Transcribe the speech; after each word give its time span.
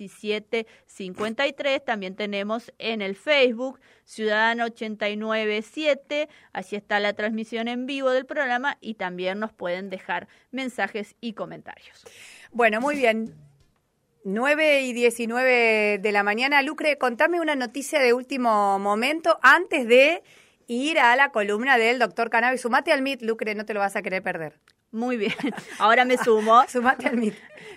1753. 0.00 1.84
También 1.84 2.16
tenemos 2.16 2.72
en 2.78 3.02
el 3.02 3.16
Facebook 3.16 3.80
Ciudadano 4.04 4.64
897. 4.64 6.28
Allí 6.52 6.76
está 6.76 7.00
la 7.00 7.12
transmisión 7.14 7.68
en 7.68 7.86
vivo 7.86 8.10
del 8.10 8.26
programa 8.26 8.78
y 8.80 8.94
también 8.94 9.38
nos 9.38 9.52
pueden 9.52 9.90
dejar 9.90 10.28
mensajes 10.50 11.14
y 11.20 11.32
comentarios. 11.32 12.04
Bueno, 12.52 12.80
muy 12.80 12.96
bien. 12.96 13.34
9 14.24 14.82
y 14.82 14.92
19 14.94 15.98
de 15.98 16.12
la 16.12 16.22
mañana. 16.22 16.62
Lucre, 16.62 16.96
contame 16.96 17.40
una 17.40 17.56
noticia 17.56 18.00
de 18.00 18.14
último 18.14 18.78
momento 18.78 19.38
antes 19.42 19.86
de 19.86 20.22
ir 20.66 20.98
a 20.98 21.14
la 21.16 21.30
columna 21.30 21.76
del 21.76 21.98
doctor 21.98 22.30
Cannabis. 22.30 22.62
Sumate 22.62 22.92
al 22.92 23.02
MIT, 23.02 23.22
Lucre, 23.22 23.54
no 23.54 23.66
te 23.66 23.74
lo 23.74 23.80
vas 23.80 23.96
a 23.96 24.02
querer 24.02 24.22
perder. 24.22 24.58
Muy 24.94 25.16
bien, 25.16 25.34
ahora 25.80 26.04
me 26.04 26.16
sumo. 26.16 26.62
Sumate 26.68 27.08
al 27.08 27.16
MIT. 27.16 27.34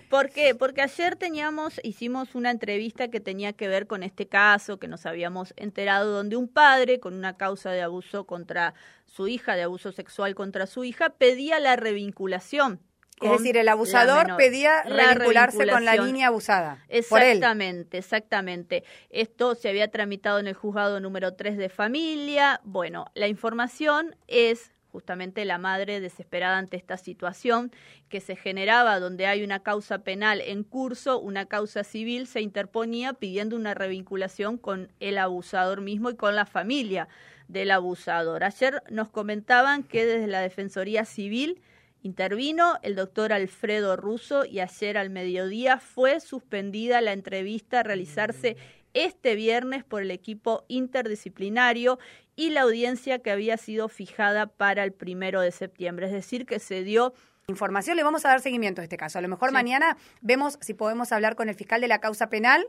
¿Por 0.08 0.30
qué? 0.30 0.54
Porque 0.54 0.84
ayer 0.84 1.16
teníamos, 1.16 1.82
hicimos 1.84 2.36
una 2.36 2.52
entrevista 2.52 3.08
que 3.08 3.20
tenía 3.20 3.54
que 3.54 3.68
ver 3.68 3.88
con 3.88 4.04
este 4.04 4.28
caso 4.28 4.78
que 4.78 4.88
nos 4.88 5.08
habíamos 5.08 5.52
enterado, 5.58 6.12
donde 6.12 6.36
un 6.36 6.48
padre 6.48 7.00
con 7.00 7.16
una 7.16 7.36
causa 7.36 7.72
de 7.72 7.82
abuso 7.82 8.26
contra 8.26 8.76
su 9.08 9.28
hija, 9.28 9.56
de 9.56 9.64
abuso 9.64 9.92
sexual 9.92 10.36
contra 10.36 10.68
su 10.68 10.84
hija, 10.84 11.10
pedía 11.10 11.60
la 11.60 11.76
revinculación 11.76 12.82
es 13.22 13.32
decir, 13.32 13.58
el 13.58 13.68
abusador 13.68 14.36
pedía 14.38 14.84
revincularse 14.84 15.68
con 15.68 15.86
la 15.86 15.96
niña 15.96 16.28
abusada. 16.28 16.84
Exactamente, 16.88 17.98
exactamente. 17.98 18.84
Esto 19.10 19.56
se 19.56 19.70
había 19.70 19.90
tramitado 19.90 20.40
en 20.40 20.48
el 20.48 20.54
juzgado 20.54 21.00
número 21.00 21.34
3 21.34 21.58
de 21.58 21.70
familia. 21.70 22.62
Bueno, 22.64 23.06
la 23.16 23.28
información 23.28 24.16
es 24.28 24.72
justamente 24.98 25.46
la 25.46 25.60
madre 25.60 26.00
desesperada 26.00 26.58
ante 26.58 26.76
esta 26.76 26.98
situación 26.98 27.72
que 28.10 28.20
se 28.20 28.36
generaba 28.36 29.00
donde 29.00 29.28
hay 29.28 29.44
una 29.44 29.60
causa 29.60 30.00
penal 30.00 30.42
en 30.42 30.64
curso, 30.64 31.20
una 31.20 31.46
causa 31.46 31.84
civil 31.84 32.26
se 32.26 32.42
interponía 32.42 33.14
pidiendo 33.14 33.56
una 33.56 33.76
revinculación 33.76 34.58
con 34.58 34.92
el 35.00 35.20
abusador 35.20 35.82
mismo 35.82 36.10
y 36.10 36.16
con 36.16 36.36
la 36.36 36.48
familia 36.48 37.10
del 37.48 37.70
abusador. 37.70 38.44
Ayer 38.44 38.82
nos 38.90 39.10
comentaban 39.10 39.84
que 39.84 40.04
desde 40.08 40.26
la 40.26 40.42
Defensoría 40.42 41.06
Civil 41.06 41.62
Intervino 42.02 42.80
el 42.82 42.96
doctor 42.96 43.34
Alfredo 43.34 43.98
Russo 43.98 44.46
y 44.46 44.62
ayer 44.62 44.98
al 44.98 45.12
mediodía 45.12 45.78
fue 45.80 46.20
suspendida 46.20 47.02
la 47.02 47.12
entrevista 47.12 47.82
a 47.82 47.84
realizarse 47.84 48.58
este 48.94 49.36
viernes 49.36 49.84
por 49.84 50.02
el 50.02 50.12
equipo 50.12 50.66
interdisciplinario 50.68 52.00
y 52.38 52.52
la 52.52 52.62
audiencia 52.62 53.20
que 53.20 53.32
había 53.32 53.58
sido 53.58 53.90
fijada 53.90 54.46
para 54.46 54.86
el 54.86 54.94
primero 54.94 55.42
de 55.42 55.52
septiembre. 55.52 56.06
Es 56.06 56.14
decir, 56.14 56.46
que 56.46 56.60
se 56.60 56.84
dio 56.84 57.14
información. 57.48 57.98
Le 57.98 58.04
vamos 58.04 58.24
a 58.24 58.30
dar 58.30 58.40
seguimiento 58.40 58.80
a 58.80 58.84
este 58.84 58.96
caso. 58.96 59.18
A 59.18 59.22
lo 59.22 59.28
mejor 59.28 59.52
mañana 59.52 59.98
vemos 60.22 60.58
si 60.62 60.74
podemos 60.74 61.12
hablar 61.12 61.36
con 61.36 61.50
el 61.50 61.56
fiscal 61.56 61.82
de 61.82 61.88
la 61.88 62.00
causa 62.00 62.30
penal 62.30 62.66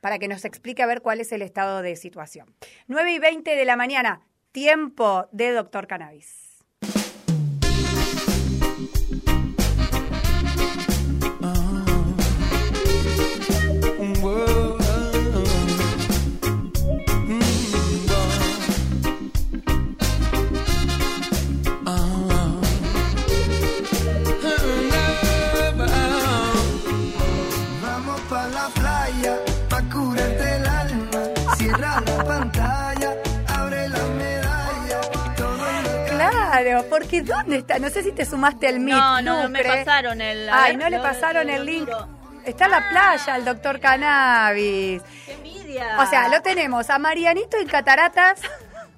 para 0.00 0.18
que 0.18 0.26
nos 0.26 0.44
explique 0.44 0.82
a 0.82 0.86
ver 0.86 1.02
cuál 1.02 1.20
es 1.20 1.30
el 1.32 1.42
estado 1.42 1.82
de 1.82 1.94
situación. 1.96 2.52
9 2.88 3.12
y 3.12 3.18
20 3.18 3.54
de 3.54 3.64
la 3.66 3.76
mañana, 3.76 4.22
tiempo 4.52 5.28
de 5.32 5.52
doctor 5.52 5.86
Cannabis. 5.86 6.49
¿Dónde 37.22 37.58
está? 37.58 37.78
No 37.78 37.90
sé 37.90 38.02
si 38.02 38.12
te 38.12 38.24
sumaste 38.24 38.68
al 38.68 38.80
Meet. 38.80 38.96
No, 38.96 39.22
no, 39.22 39.42
no 39.44 39.48
me 39.48 39.64
pasaron 39.64 40.20
el. 40.20 40.48
Ay, 40.50 40.76
no 40.76 40.88
le 40.88 40.98
pasaron 40.98 41.48
el 41.48 41.64
link. 41.64 41.88
Está 42.44 42.64
en 42.66 42.70
la 42.70 42.88
playa 42.88 43.36
el 43.36 43.44
doctor 43.44 43.80
Cannabis. 43.80 45.02
¡Qué 45.26 45.32
envidia! 45.32 45.98
O 46.00 46.06
sea, 46.06 46.28
lo 46.28 46.40
tenemos 46.42 46.88
a 46.90 46.98
Marianito 46.98 47.58
en 47.58 47.68
Cataratas, 47.68 48.40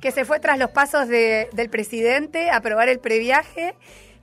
que 0.00 0.12
se 0.12 0.24
fue 0.24 0.40
tras 0.40 0.58
los 0.58 0.70
pasos 0.70 1.08
del 1.08 1.70
presidente 1.70 2.50
a 2.50 2.60
probar 2.60 2.88
el 2.88 3.00
previaje. 3.00 3.74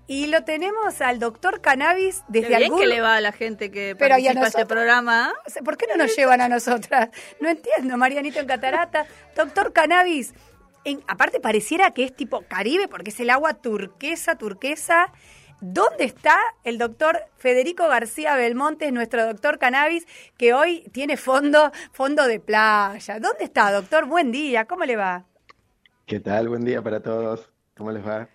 Y 0.08 0.26
lo 0.26 0.44
tenemos 0.44 1.02
al 1.02 1.20
doctor 1.20 1.62
Cannabis 1.62 2.24
desde 2.28 2.58
Qué 2.58 2.70
que 2.76 2.88
le 2.88 3.00
va 3.00 3.18
a 3.18 3.22
la 3.22 3.32
gente 3.32 3.70
que 3.70 3.96
Pero 3.96 4.16
participa 4.16 4.40
en 4.40 4.46
este 4.48 4.66
programa. 4.66 5.32
¿Por 5.64 5.78
qué 5.78 5.86
no 5.86 5.98
nos 6.04 6.16
llevan 6.16 6.42
a 6.42 6.50
nosotras? 6.50 7.10
No 7.40 7.48
entiendo, 7.48 7.96
Marianito 7.96 8.40
en 8.40 8.48
Cataratas. 8.48 9.08
Doctor 9.36 9.72
Cannabis, 9.72 10.34
aparte 11.08 11.40
pareciera 11.40 11.92
que 11.92 12.04
es 12.04 12.16
tipo 12.16 12.42
Caribe, 12.48 12.88
porque 12.88 13.10
es 13.10 13.20
el 13.20 13.30
agua 13.30 13.56
turquesa, 13.56 14.38
turquesa. 14.38 15.12
¿Dónde 15.62 16.06
está 16.06 16.38
el 16.64 16.78
doctor 16.78 17.20
Federico 17.36 17.88
García 17.90 18.36
Belmonte, 18.36 18.92
nuestro 18.94 19.26
doctor 19.26 19.60
cannabis, 19.60 20.08
que 20.38 20.54
hoy 20.54 20.90
tiene 20.94 21.18
fondo, 21.18 21.72
fondo 21.92 22.28
de 22.28 22.40
playa? 22.40 23.20
¿Dónde 23.20 23.44
está, 23.44 23.72
doctor? 23.72 24.06
Buen 24.06 24.32
día, 24.32 24.66
¿cómo 24.66 24.86
le 24.86 24.96
va? 24.96 25.26
¿Qué 26.06 26.22
tal? 26.22 26.48
Buen 26.48 26.64
día 26.64 26.82
para 26.82 27.02
todos. 27.02 27.52
¿Cómo 27.76 27.92
les 27.92 28.06
va? 28.06 28.30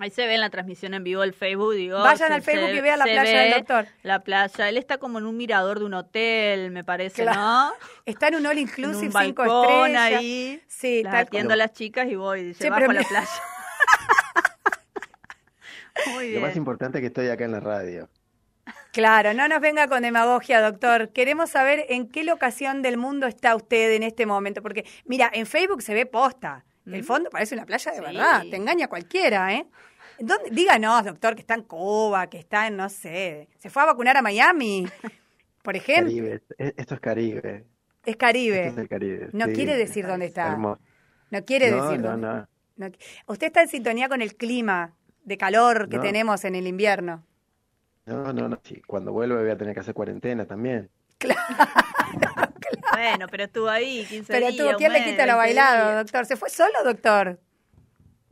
Ahí 0.00 0.08
se 0.08 0.26
ve 0.26 0.34
en 0.34 0.40
la 0.40 0.48
transmisión 0.48 0.94
en 0.94 1.04
vivo 1.04 1.20
del 1.20 1.34
Facebook, 1.34 1.74
digo. 1.74 1.98
Vayan 1.98 2.32
al 2.32 2.40
Facebook 2.40 2.70
y 2.70 2.80
vean 2.80 2.98
la 2.98 3.04
playa 3.04 3.40
del 3.40 3.52
doctor. 3.52 3.86
La 4.02 4.20
playa. 4.20 4.70
Él 4.70 4.78
está 4.78 4.96
como 4.96 5.18
en 5.18 5.26
un 5.26 5.36
mirador 5.36 5.78
de 5.78 5.84
un 5.84 5.92
hotel, 5.92 6.70
me 6.70 6.82
parece, 6.82 7.26
¿no? 7.26 7.70
Está 8.06 8.28
en 8.28 8.36
un 8.36 8.46
all 8.46 8.58
inclusive, 8.58 9.14
un 9.14 9.24
cinco 9.26 9.44
estrellas. 9.44 10.02
ahí. 10.02 10.62
Sí, 10.66 11.00
está 11.00 11.18
atiendo 11.18 11.52
a 11.52 11.56
las 11.56 11.74
chicas 11.74 12.08
y 12.08 12.14
voy, 12.14 12.54
se 12.54 12.70
bajo 12.70 12.90
a 12.90 12.94
la 12.94 13.02
playa. 13.02 13.28
Muy 16.14 16.28
bien. 16.28 16.40
Lo 16.40 16.46
más 16.46 16.56
importante 16.56 16.96
es 16.96 17.02
que 17.02 17.08
estoy 17.08 17.28
acá 17.28 17.44
en 17.44 17.52
la 17.52 17.60
radio. 17.60 18.08
Claro, 18.92 19.34
no 19.34 19.48
nos 19.48 19.60
venga 19.60 19.86
con 19.86 20.00
demagogia, 20.00 20.62
doctor. 20.62 21.10
Queremos 21.10 21.50
saber 21.50 21.84
en 21.90 22.08
qué 22.08 22.24
locación 22.24 22.80
del 22.80 22.96
mundo 22.96 23.26
está 23.26 23.54
usted 23.54 23.92
en 23.92 24.02
este 24.02 24.24
momento, 24.24 24.62
porque 24.62 24.86
mira, 25.04 25.30
en 25.30 25.44
Facebook 25.44 25.82
se 25.82 25.92
ve 25.92 26.06
posta. 26.06 26.64
El 26.86 27.04
fondo 27.04 27.30
parece 27.30 27.54
una 27.54 27.66
playa 27.66 27.92
de 27.92 28.00
verdad, 28.00 28.42
te 28.50 28.56
engaña 28.56 28.88
cualquiera, 28.88 29.54
¿eh? 29.54 29.66
¿Dónde? 30.20 30.50
Díganos, 30.50 31.04
doctor, 31.04 31.34
que 31.34 31.40
está 31.40 31.54
en 31.54 31.62
Cuba, 31.62 32.28
que 32.28 32.38
está 32.38 32.66
en, 32.66 32.76
no 32.76 32.88
sé, 32.88 33.48
se 33.58 33.70
fue 33.70 33.82
a 33.82 33.86
vacunar 33.86 34.16
a 34.16 34.22
Miami, 34.22 34.86
por 35.62 35.76
ejemplo. 35.76 36.06
Caribe, 36.06 36.42
esto 36.58 36.94
es 36.94 37.00
Caribe. 37.00 37.66
Es 38.04 38.16
Caribe. 38.16 38.66
Esto 38.66 38.72
es 38.72 38.78
el 38.78 38.88
Caribe. 38.88 39.28
No 39.32 39.46
quiere 39.46 39.76
decir 39.76 40.06
dónde 40.06 40.26
está. 40.26 40.56
No 40.56 41.44
quiere 41.44 41.66
decir 41.66 42.00
no, 42.00 42.10
dónde. 42.10 42.46
No. 42.76 42.90
Usted 43.26 43.46
está 43.46 43.62
en 43.62 43.68
sintonía 43.68 44.08
con 44.08 44.22
el 44.22 44.36
clima 44.36 44.94
de 45.24 45.36
calor 45.36 45.88
que 45.88 45.98
tenemos 45.98 46.44
en 46.44 46.54
el 46.54 46.66
invierno. 46.66 47.24
No, 48.06 48.32
no, 48.32 48.48
no. 48.48 48.60
Sí. 48.64 48.80
Cuando 48.86 49.12
vuelve 49.12 49.36
voy 49.36 49.50
a 49.50 49.56
tener 49.56 49.74
que 49.74 49.80
hacer 49.80 49.94
cuarentena 49.94 50.46
también. 50.46 50.90
Claro. 51.20 52.52
Bueno, 52.92 53.26
pero 53.30 53.44
estuvo 53.44 53.68
ahí 53.68 54.06
15 54.08 54.32
pero 54.32 54.48
días. 54.48 54.64
Pero 54.64 54.78
¿quién 54.78 54.92
le 54.92 55.04
quita 55.04 55.26
lo 55.26 55.36
bailado, 55.36 55.98
doctor? 55.98 56.26
¿Se 56.26 56.36
fue 56.36 56.48
solo, 56.48 56.82
doctor? 56.82 57.38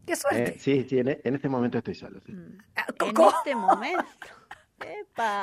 Qué 0.09 0.17
suerte. 0.17 0.51
Eh, 0.51 0.57
sí, 0.59 0.87
sí, 0.89 0.99
en, 0.99 1.09
este 1.23 1.49
momento 1.49 1.79
estoy 1.79 1.95
solo. 1.95 2.21
Sí. 2.25 2.33
Mm. 2.33 2.59
Ah, 2.77 2.87
en 2.89 3.09
este 3.09 3.55
momento. 3.55 4.05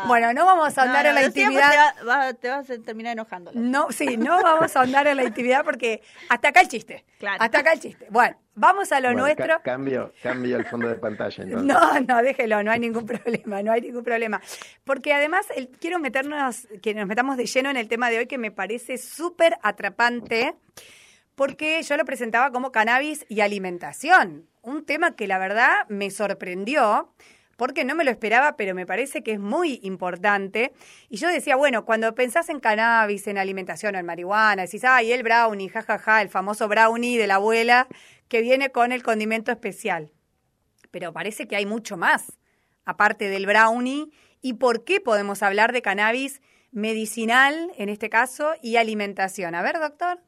Bueno, 0.07 0.33
no 0.33 0.45
vamos 0.45 0.77
a 0.77 0.83
andar 0.83 1.05
en 1.05 1.15
la 1.15 1.23
intimidad. 1.25 1.95
Te, 2.39 2.49
vas 2.49 2.69
a 2.69 2.77
terminar 2.79 3.13
enojando. 3.13 3.51
No, 3.53 3.91
sí, 3.91 4.17
no 4.17 4.41
vamos 4.41 4.75
a 4.75 4.81
andar 4.81 5.07
en 5.07 5.17
la 5.17 5.23
intimidad 5.23 5.65
porque 5.65 6.01
hasta 6.29 6.49
acá 6.49 6.61
el 6.61 6.69
chiste. 6.69 7.03
Claro. 7.19 7.43
Hasta 7.43 7.59
acá 7.59 7.73
el 7.73 7.79
chiste. 7.79 8.07
Bueno, 8.09 8.37
vamos 8.53 8.91
a 8.91 8.99
lo 9.01 9.13
nuestro. 9.13 9.61
cambio, 9.63 10.13
cambio 10.23 10.57
el 10.57 10.65
fondo 10.65 10.87
de 10.87 10.95
pantalla. 10.95 11.35
Entonces. 11.43 11.67
No, 11.67 11.99
no, 11.99 12.21
déjelo, 12.21 12.63
no 12.63 12.71
hay 12.71 12.79
ningún 12.79 13.05
problema, 13.05 13.61
no 13.61 13.71
hay 13.71 13.81
ningún 13.81 14.03
problema. 14.03 14.41
Porque 14.85 15.13
además 15.13 15.47
quiero 15.79 15.99
meternos, 15.99 16.67
que 16.81 16.93
nos 16.93 17.07
metamos 17.07 17.35
de 17.35 17.45
lleno 17.45 17.69
en 17.69 17.77
el 17.77 17.89
tema 17.89 18.09
de 18.09 18.19
hoy 18.19 18.27
que 18.27 18.37
me 18.37 18.51
parece 18.51 18.97
súper 18.97 19.57
atrapante 19.61 20.55
porque 21.35 21.81
yo 21.83 21.97
lo 21.97 22.05
presentaba 22.05 22.51
como 22.51 22.71
cannabis 22.71 23.25
y 23.29 23.41
alimentación, 23.41 24.49
un 24.61 24.85
tema 24.85 25.15
que 25.15 25.27
la 25.27 25.37
verdad 25.37 25.87
me 25.89 26.09
sorprendió 26.09 27.13
porque 27.57 27.85
no 27.85 27.95
me 27.95 28.03
lo 28.03 28.11
esperaba, 28.11 28.57
pero 28.57 28.75
me 28.75 28.85
parece 28.85 29.23
que 29.23 29.33
es 29.33 29.39
muy 29.39 29.79
importante. 29.83 30.73
Y 31.09 31.17
yo 31.17 31.29
decía, 31.29 31.55
bueno, 31.55 31.85
cuando 31.85 32.13
pensás 32.13 32.49
en 32.49 32.59
cannabis, 32.59 33.27
en 33.27 33.37
alimentación 33.37 33.95
o 33.95 33.97
en 33.97 34.05
marihuana, 34.05 34.63
decís, 34.63 34.83
ay, 34.83 35.11
el 35.11 35.23
brownie, 35.23 35.69
jajaja, 35.69 35.97
ja, 35.97 36.03
ja, 36.03 36.21
el 36.21 36.29
famoso 36.29 36.67
brownie 36.67 37.17
de 37.17 37.27
la 37.27 37.35
abuela 37.35 37.87
que 38.27 38.41
viene 38.41 38.71
con 38.71 38.91
el 38.91 39.03
condimento 39.03 39.51
especial. 39.51 40.11
Pero 40.91 41.13
parece 41.13 41.47
que 41.47 41.55
hay 41.55 41.65
mucho 41.65 41.97
más, 41.97 42.37
aparte 42.83 43.29
del 43.29 43.45
brownie. 43.45 44.09
¿Y 44.41 44.53
por 44.53 44.83
qué 44.83 44.99
podemos 44.99 45.41
hablar 45.41 45.71
de 45.71 45.81
cannabis 45.81 46.41
medicinal, 46.71 47.71
en 47.77 47.89
este 47.89 48.09
caso, 48.09 48.53
y 48.61 48.75
alimentación? 48.75 49.55
A 49.55 49.61
ver, 49.61 49.79
doctor. 49.79 50.19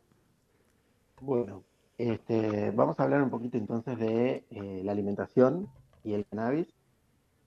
Bueno, 1.20 1.64
este, 1.98 2.72
vamos 2.72 3.00
a 3.00 3.04
hablar 3.04 3.24
un 3.24 3.30
poquito 3.30 3.58
entonces 3.58 3.98
de 3.98 4.46
eh, 4.52 4.82
la 4.84 4.92
alimentación 4.92 5.68
y 6.04 6.14
el 6.14 6.26
cannabis. 6.28 6.68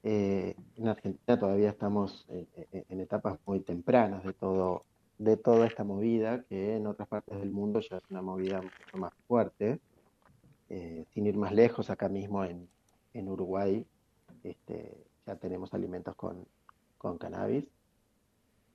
Eh, 0.02 0.56
en 0.76 0.88
Argentina 0.88 1.38
todavía 1.38 1.70
estamos 1.70 2.26
en 2.28 3.00
etapas 3.00 3.38
muy 3.46 3.60
tempranas 3.60 4.24
de 4.24 4.32
todo, 4.32 4.84
de 5.18 5.36
toda 5.36 5.66
esta 5.66 5.84
movida, 5.84 6.42
que 6.44 6.76
en 6.76 6.86
otras 6.86 7.06
partes 7.08 7.38
del 7.38 7.52
mundo 7.52 7.80
ya 7.80 7.98
es 7.98 8.02
una 8.10 8.22
movida 8.22 8.60
mucho 8.60 8.96
más 8.98 9.12
fuerte. 9.28 9.78
Eh, 10.68 11.04
sin 11.12 11.26
ir 11.26 11.36
más 11.36 11.52
lejos, 11.52 11.90
acá 11.90 12.08
mismo 12.08 12.44
en, 12.44 12.68
en 13.12 13.28
Uruguay 13.28 13.84
este, 14.44 14.96
ya 15.26 15.36
tenemos 15.36 15.74
alimentos 15.74 16.14
con, 16.16 16.46
con 16.98 17.18
cannabis. 17.18 17.68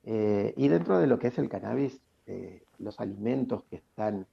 Eh, 0.03 0.53
y 0.55 0.67
dentro 0.67 0.99
de 0.99 1.07
lo 1.07 1.19
que 1.19 1.27
es 1.27 1.37
el 1.37 1.49
cannabis, 1.49 1.99
eh, 2.27 2.63
los 2.79 2.99
alimentos 2.99 3.63
que 3.65 3.77
están 3.77 4.27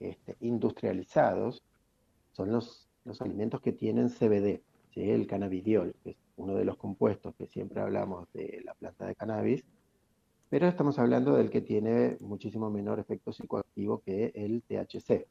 este, 0.00 0.36
industrializados 0.40 1.62
son 2.32 2.52
los, 2.52 2.88
los 3.04 3.20
alimentos 3.20 3.60
que 3.60 3.72
tienen 3.72 4.08
CBD, 4.08 4.60
el 4.94 5.26
cannabidiol, 5.26 5.94
que 6.02 6.10
es 6.10 6.16
uno 6.36 6.54
de 6.54 6.64
los 6.64 6.76
compuestos 6.76 7.34
que 7.36 7.46
siempre 7.46 7.80
hablamos 7.80 8.28
de 8.32 8.62
la 8.64 8.74
planta 8.74 9.06
de 9.06 9.14
cannabis, 9.14 9.64
pero 10.48 10.68
estamos 10.68 10.98
hablando 10.98 11.34
del 11.34 11.50
que 11.50 11.60
tiene 11.60 12.16
muchísimo 12.20 12.70
menor 12.70 13.00
efecto 13.00 13.32
psicoactivo 13.32 14.00
que 14.00 14.30
el 14.34 14.62
THC. 14.62 15.26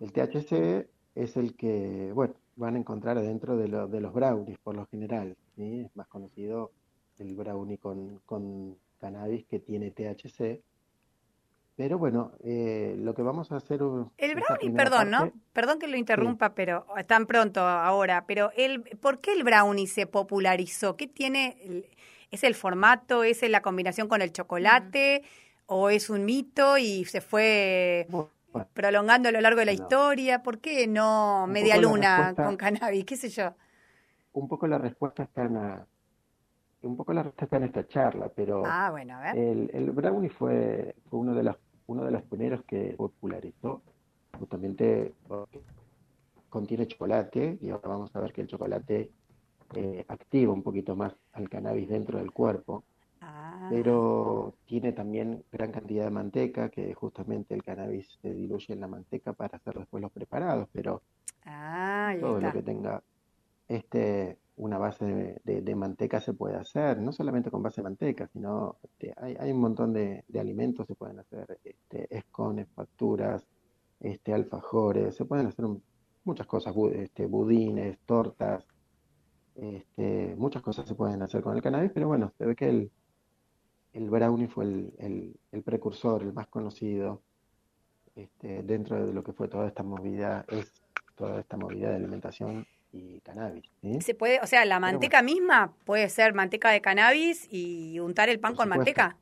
El 0.00 0.12
THC 0.12 0.86
es 1.14 1.36
el 1.36 1.54
que, 1.56 2.12
bueno, 2.14 2.34
van 2.56 2.74
a 2.74 2.78
encontrar 2.78 3.20
dentro 3.20 3.56
de, 3.56 3.68
de 3.88 4.00
los 4.00 4.12
brownies 4.12 4.58
por 4.58 4.74
lo 4.76 4.86
general. 4.86 5.36
Es 5.56 5.94
más 5.96 6.08
conocido 6.08 6.72
el 7.18 7.34
brownie 7.34 7.78
con, 7.78 8.20
con 8.26 8.76
cannabis 8.98 9.46
que 9.46 9.60
tiene 9.60 9.90
THC. 9.90 10.60
Pero 11.76 11.98
bueno, 11.98 12.32
eh, 12.44 12.94
lo 12.98 13.14
que 13.14 13.22
vamos 13.22 13.50
a 13.50 13.56
hacer... 13.56 13.80
El 14.18 14.34
brownie, 14.34 14.70
perdón, 14.76 15.10
¿no? 15.10 15.32
Perdón 15.52 15.78
que 15.78 15.88
lo 15.88 15.96
interrumpa, 15.96 16.54
pero 16.54 16.86
tan 17.06 17.26
pronto 17.26 17.60
ahora, 17.60 18.26
pero 18.26 18.50
el, 18.56 18.82
¿por 19.00 19.20
qué 19.20 19.32
el 19.32 19.42
brownie 19.42 19.86
se 19.86 20.06
popularizó? 20.06 20.96
¿Qué 20.96 21.06
tiene? 21.06 21.86
¿Es 22.30 22.44
el 22.44 22.54
formato? 22.54 23.24
¿Es 23.24 23.42
la 23.48 23.62
combinación 23.62 24.06
con 24.06 24.20
el 24.20 24.32
chocolate? 24.32 25.22
¿O 25.66 25.88
es 25.88 26.10
un 26.10 26.26
mito 26.26 26.76
y 26.76 27.06
se 27.06 27.22
fue 27.22 28.06
prolongando 28.74 29.30
a 29.30 29.32
lo 29.32 29.40
largo 29.40 29.60
de 29.60 29.66
la 29.66 29.72
historia? 29.72 30.42
¿Por 30.42 30.58
qué 30.58 30.86
no 30.86 31.46
media 31.46 31.78
luna 31.78 32.34
con 32.36 32.56
cannabis? 32.56 33.06
¿Qué 33.06 33.16
sé 33.16 33.30
yo? 33.30 33.54
Un 34.34 34.46
poco 34.46 34.66
la 34.66 34.76
respuesta 34.76 35.22
está 35.22 35.44
en 35.44 35.54
la, 35.54 35.86
un 36.82 36.96
poco 36.96 37.12
la 37.12 37.22
respuesta 37.22 37.56
en 37.56 37.64
esta 37.64 37.86
charla, 37.86 38.30
pero 38.34 38.62
ah, 38.66 38.90
bueno, 38.90 39.18
El, 39.34 39.70
el, 39.72 39.90
brownie 39.90 40.28
fue, 40.28 40.94
fue 41.08 41.20
uno 41.20 41.34
de 41.34 41.42
los 41.44 41.56
uno 41.86 42.04
de 42.04 42.10
los 42.10 42.22
primeros 42.22 42.64
que 42.64 42.94
popularizó 42.96 43.82
justamente 44.38 45.12
porque 45.26 45.60
contiene 46.48 46.86
chocolate 46.86 47.58
y 47.60 47.70
ahora 47.70 47.88
vamos 47.88 48.14
a 48.14 48.20
ver 48.20 48.32
que 48.32 48.42
el 48.42 48.46
chocolate 48.46 49.10
eh, 49.74 50.04
activa 50.08 50.52
un 50.52 50.62
poquito 50.62 50.96
más 50.96 51.14
al 51.32 51.48
cannabis 51.48 51.88
dentro 51.88 52.18
del 52.18 52.30
cuerpo, 52.30 52.84
ah. 53.20 53.68
pero 53.70 54.54
tiene 54.66 54.92
también 54.92 55.44
gran 55.50 55.72
cantidad 55.72 56.04
de 56.04 56.10
manteca 56.10 56.68
que 56.68 56.92
justamente 56.94 57.54
el 57.54 57.62
cannabis 57.62 58.06
se 58.20 58.32
diluye 58.34 58.74
en 58.74 58.80
la 58.80 58.88
manteca 58.88 59.32
para 59.32 59.56
hacer 59.56 59.78
después 59.78 60.02
los 60.02 60.12
preparados, 60.12 60.68
pero 60.72 61.02
ah, 61.46 62.14
todo 62.20 62.40
lo 62.40 62.52
que 62.52 62.62
tenga 62.62 63.02
este 63.68 64.38
una 64.56 64.78
base 64.78 65.40
de, 65.44 65.74
manteca 65.74 66.20
se 66.20 66.34
puede 66.34 66.56
hacer, 66.56 66.98
no 66.98 67.12
solamente 67.12 67.50
con 67.50 67.62
base 67.62 67.80
de 67.80 67.84
manteca, 67.84 68.28
sino 68.28 68.76
este, 68.82 69.14
hay, 69.16 69.50
un 69.50 69.60
montón 69.60 69.92
de, 69.92 70.24
alimentos, 70.38 70.86
se 70.86 70.94
pueden 70.94 71.18
hacer 71.18 71.58
este, 71.64 72.14
escones, 72.14 72.68
facturas, 72.74 73.46
este, 74.00 74.34
alfajores, 74.34 75.16
se 75.16 75.24
pueden 75.24 75.46
hacer 75.46 75.64
muchas 76.24 76.46
cosas, 76.46 76.74
este, 76.92 77.26
budines, 77.26 77.98
tortas, 78.04 78.64
este, 79.54 80.34
muchas 80.36 80.62
cosas 80.62 80.86
se 80.86 80.94
pueden 80.94 81.22
hacer 81.22 81.42
con 81.42 81.56
el 81.56 81.62
cannabis, 81.62 81.90
pero 81.92 82.08
bueno, 82.08 82.32
se 82.36 82.44
ve 82.44 82.54
que 82.54 82.68
el, 82.68 82.90
el 83.94 84.10
brownie 84.10 84.48
fue 84.48 84.64
el, 84.64 85.36
el, 85.50 85.62
precursor, 85.62 86.22
el 86.22 86.32
más 86.32 86.48
conocido 86.48 87.22
este, 88.14 88.62
dentro 88.62 89.06
de 89.06 89.12
lo 89.12 89.22
que 89.22 89.32
fue 89.32 89.48
toda 89.48 89.66
esta 89.66 89.82
movida, 89.82 90.44
es 90.48 90.72
toda 91.16 91.40
esta 91.40 91.56
movida 91.56 91.90
de 91.90 91.96
alimentación 91.96 92.66
y 92.92 93.20
cannabis. 93.20 93.64
Se 94.00 94.14
puede, 94.14 94.40
o 94.40 94.46
sea, 94.46 94.64
la 94.64 94.78
manteca 94.78 95.22
misma 95.22 95.74
puede 95.84 96.08
ser 96.08 96.34
manteca 96.34 96.70
de 96.70 96.80
cannabis 96.80 97.48
y 97.50 97.98
untar 97.98 98.28
el 98.28 98.38
pan 98.38 98.54
con 98.54 98.68
manteca. 98.68 99.16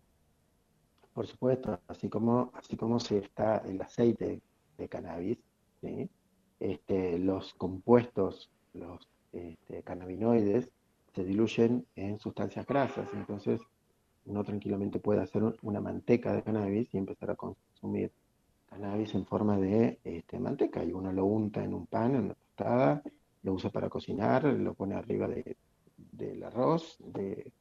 Por 1.15 1.27
supuesto, 1.27 1.81
así 1.89 2.09
como 2.09 2.53
así 2.55 2.77
como 2.77 3.01
se 3.01 3.19
está 3.19 3.59
el 3.59 3.81
aceite 3.81 4.41
de 4.77 4.89
cannabis, 4.89 5.39
este, 6.59 7.19
los 7.19 7.55
compuestos, 7.55 8.51
los 8.75 9.09
este, 9.33 9.83
cannabinoides 9.83 10.71
se 11.15 11.25
diluyen 11.25 11.87
en 11.97 12.19
sustancias 12.19 12.67
grasas, 12.67 13.09
entonces 13.15 13.61
uno 14.27 14.45
tranquilamente 14.45 15.01
puede 15.01 15.21
hacer 15.21 15.43
una 15.63 15.81
manteca 15.81 16.33
de 16.33 16.43
cannabis 16.43 16.89
y 16.93 16.99
empezar 16.99 17.31
a 17.31 17.37
consumir 17.37 18.13
cannabis 18.67 19.15
en 19.15 19.27
forma 19.27 19.59
de 19.59 19.99
este, 20.05 20.39
manteca 20.39 20.85
y 20.85 20.93
uno 20.93 21.13
lo 21.13 21.25
unta 21.25 21.65
en 21.65 21.75
un 21.75 21.87
pan, 21.87 22.15
en 22.15 22.25
una 22.25 22.35
tostada 22.35 23.03
lo 23.51 23.55
usa 23.57 23.71
para 23.71 23.89
cocinar, 23.89 24.45
lo 24.45 24.75
pone 24.75 24.95
arriba 24.95 25.27
de, 25.27 25.57
del 25.97 26.43
arroz, 26.45 26.97
de, 27.01 27.53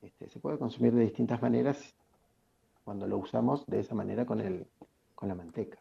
este, 0.00 0.28
se 0.28 0.38
puede 0.38 0.58
consumir 0.58 0.94
de 0.94 1.02
distintas 1.02 1.42
maneras 1.42 1.96
cuando 2.84 3.06
lo 3.08 3.18
usamos 3.18 3.66
de 3.66 3.80
esa 3.80 3.96
manera 3.96 4.24
con, 4.24 4.40
el, 4.40 4.66
con 5.14 5.28
la 5.28 5.34
manteca. 5.34 5.78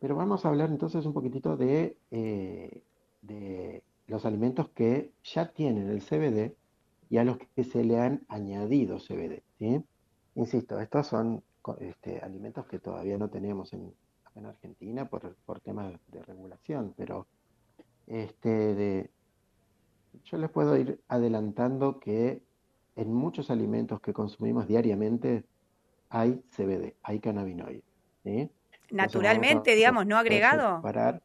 Pero 0.00 0.16
vamos 0.16 0.44
a 0.44 0.48
hablar 0.48 0.70
entonces 0.70 1.06
un 1.06 1.12
poquitito 1.12 1.56
de, 1.56 1.96
eh, 2.10 2.82
de 3.22 3.84
los 4.08 4.24
alimentos 4.24 4.70
que 4.70 5.12
ya 5.22 5.52
tienen 5.52 5.90
el 5.90 6.02
CBD 6.02 6.56
y 7.08 7.18
a 7.18 7.24
los 7.24 7.38
que 7.38 7.62
se 7.62 7.84
le 7.84 8.00
han 8.00 8.24
añadido 8.28 8.98
CBD. 8.98 9.42
Insisto, 10.34 10.80
estos 10.80 11.06
son 11.06 11.42
este, 11.80 12.18
alimentos 12.20 12.66
que 12.66 12.80
todavía 12.80 13.16
no 13.18 13.28
tenemos 13.28 13.72
en, 13.74 13.92
en 14.34 14.46
Argentina 14.46 15.08
por, 15.08 15.36
por 15.46 15.60
temas 15.60 15.94
de 16.08 16.22
regulación, 16.22 16.94
pero 16.96 17.26
este, 18.08 18.74
de, 18.74 19.10
yo 20.24 20.38
les 20.38 20.50
puedo 20.50 20.76
ir 20.76 21.00
adelantando 21.08 22.00
que 22.00 22.42
en 22.96 23.12
muchos 23.12 23.50
alimentos 23.50 24.00
que 24.00 24.12
consumimos 24.12 24.66
diariamente 24.66 25.44
hay 26.08 26.42
CBD, 26.50 26.96
hay 27.02 27.20
cannabinoides. 27.20 27.84
Naturalmente, 28.90 29.74
digamos, 29.74 30.06
no 30.06 30.16
agregado. 30.16 30.76
Separar 30.76 31.22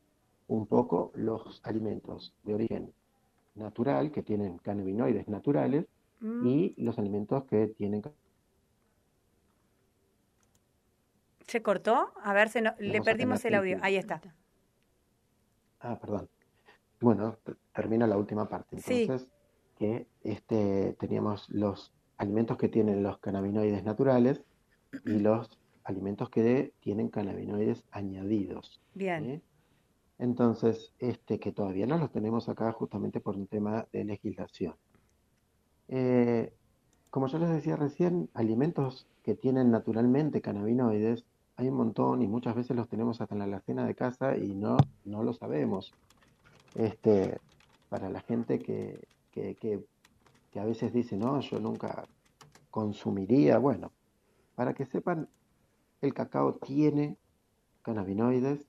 un 0.47 0.68
poco 0.68 1.12
los 1.15 1.62
alimentos 1.63 2.35
de 2.44 2.53
origen 2.53 2.94
natural, 3.56 4.12
que 4.12 4.21
tienen 4.21 4.57
cannabinoides 4.57 5.27
naturales, 5.27 5.85
mm. 6.19 6.45
y 6.45 6.75
los 6.77 6.97
alimentos 7.00 7.45
que 7.45 7.68
tienen... 7.68 8.01
¿Se 11.47 11.62
cortó? 11.62 12.13
A 12.21 12.33
ver, 12.33 12.49
se 12.49 12.61
le 12.61 13.02
perdimos 13.02 13.44
el 13.45 13.56
audio. 13.56 13.80
Ahí 13.81 13.95
está. 13.95 14.21
Ah, 15.80 15.97
perdón. 15.99 16.30
Bueno, 17.04 17.38
termina 17.76 18.07
la 18.07 18.18
última 18.18 18.48
parte. 18.48 18.78
Entonces, 18.78 19.28
que 19.78 20.07
este, 20.24 20.95
teníamos 20.98 21.50
los 21.50 21.92
alimentos 22.18 22.57
que 22.57 22.69
tienen 22.69 23.04
los 23.04 23.18
cannabinoides 23.18 23.83
naturales 23.83 24.42
y 25.06 25.19
los 25.19 25.60
alimentos 25.83 26.30
que 26.30 26.74
tienen 26.80 27.10
cannabinoides 27.10 27.83
añadidos. 27.92 28.81
Bien. 28.94 29.44
Entonces, 30.18 30.94
este 31.00 31.42
que 31.42 31.52
todavía 31.52 31.86
no 31.88 31.98
los 31.98 32.10
tenemos 32.10 32.48
acá 32.48 32.72
justamente 32.72 33.19
por 33.19 33.36
un 33.36 33.48
tema 33.48 33.86
de 33.92 34.06
legislación. 34.06 34.76
Eh, 35.90 36.54
como 37.10 37.28
yo 37.28 37.38
les 37.38 37.50
decía 37.50 37.76
recién, 37.76 38.30
alimentos 38.33 39.07
que 39.24 39.36
tienen 39.36 39.72
naturalmente 39.72 40.42
cannabinoides 40.42 41.26
hay 41.56 41.68
un 41.68 41.76
montón 41.76 42.22
y 42.22 42.28
muchas 42.28 42.56
veces 42.56 42.76
los 42.76 42.88
tenemos 42.88 43.22
hasta 43.22 43.36
en 43.36 43.40
la 43.40 43.45
alacena 43.45 43.86
de 43.86 43.94
casa 43.94 44.38
y 44.38 44.56
no, 44.56 44.78
no 45.06 45.24
lo 45.24 45.33
sabemos 45.33 45.94
este, 46.75 47.39
para 47.89 48.09
la 48.09 48.21
gente 48.21 48.59
que, 48.59 48.99
que, 49.31 49.56
que, 49.56 50.59
a 50.59 50.65
veces 50.65 50.94
dice, 50.94 51.18
no, 51.18 51.39
yo 51.42 51.59
nunca 51.59 52.06
consumiría, 52.69 53.57
bueno, 53.57 53.92
para 54.56 54.73
que 54.73 54.85
sepan, 54.85 55.30
el 56.01 56.13
cacao 56.13 56.56
tiene 56.56 57.18
cannabinoides, 57.81 58.68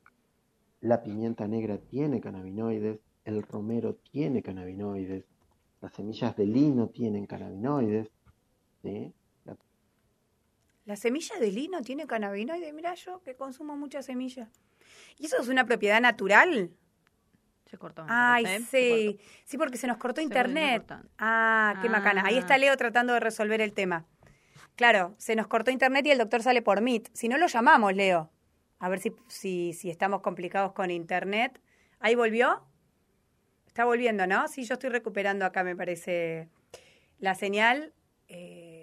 la 0.80 1.02
pimienta 1.02 1.48
negra 1.48 1.78
tiene 1.78 2.20
cannabinoides, 2.20 3.00
el 3.24 3.42
romero 3.42 3.94
tiene 3.94 4.42
cannabinoides, 4.42 5.24
las 5.80 5.92
semillas 5.92 6.36
de 6.36 6.46
lino 6.46 6.88
tienen 6.88 7.26
cannabinoides, 7.26 8.10
¿sí? 8.82 9.12
La... 10.84 10.96
semilla 10.96 11.38
de 11.38 11.50
lino 11.50 11.80
tiene 11.80 12.06
cannabinoides, 12.06 12.74
mira 12.74 12.94
yo 12.94 13.22
que 13.22 13.36
consumo 13.36 13.76
muchas 13.76 14.04
semillas. 14.04 14.50
¿Y 15.18 15.26
eso 15.26 15.40
es 15.40 15.48
una 15.48 15.64
propiedad 15.64 16.00
natural? 16.02 16.70
Se 17.74 17.78
cortó. 17.78 18.06
Ay, 18.08 18.46
sí. 18.70 19.18
Sí, 19.44 19.58
porque 19.58 19.78
se 19.78 19.88
nos 19.88 19.96
cortó 19.96 20.20
internet. 20.20 20.94
Ah, 21.18 21.76
qué 21.82 21.88
macana. 21.88 22.22
Ahí 22.24 22.38
está 22.38 22.54
ah. 22.54 22.58
Leo 22.58 22.76
tratando 22.76 23.14
de 23.14 23.18
resolver 23.18 23.60
el 23.60 23.72
tema. 23.72 24.06
Claro, 24.76 25.16
se 25.18 25.34
nos 25.34 25.48
cortó 25.48 25.72
internet 25.72 26.06
y 26.06 26.12
el 26.12 26.18
doctor 26.18 26.40
sale 26.40 26.62
por 26.62 26.82
Meet. 26.82 27.08
Si 27.12 27.26
no 27.26 27.36
lo 27.36 27.48
llamamos, 27.48 27.92
Leo. 27.92 28.30
A 28.78 28.88
ver 28.88 29.00
si, 29.00 29.12
si, 29.26 29.72
si 29.72 29.90
estamos 29.90 30.20
complicados 30.20 30.70
con 30.72 30.92
internet. 30.92 31.60
¿Ahí 31.98 32.14
volvió? 32.14 32.62
Está 33.66 33.84
volviendo, 33.84 34.24
¿no? 34.28 34.46
Sí, 34.46 34.62
yo 34.62 34.74
estoy 34.74 34.90
recuperando 34.90 35.44
acá, 35.44 35.64
me 35.64 35.74
parece, 35.74 36.48
la 37.18 37.34
señal. 37.34 37.92
Eh, 38.28 38.73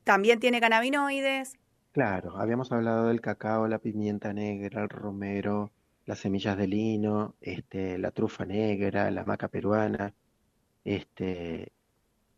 también 0.04 0.38
tiene 0.38 0.60
cannabinoides. 0.60 1.58
Claro, 1.92 2.36
habíamos 2.36 2.70
hablado 2.72 3.08
del 3.08 3.20
cacao, 3.20 3.66
la 3.66 3.78
pimienta 3.78 4.32
negra, 4.32 4.82
el 4.82 4.88
romero, 4.88 5.72
las 6.12 6.18
semillas 6.18 6.58
de 6.58 6.68
lino, 6.68 7.36
este, 7.40 7.96
la 7.96 8.10
trufa 8.10 8.44
negra, 8.44 9.10
la 9.10 9.24
maca 9.24 9.48
peruana, 9.48 10.12
este, 10.84 11.72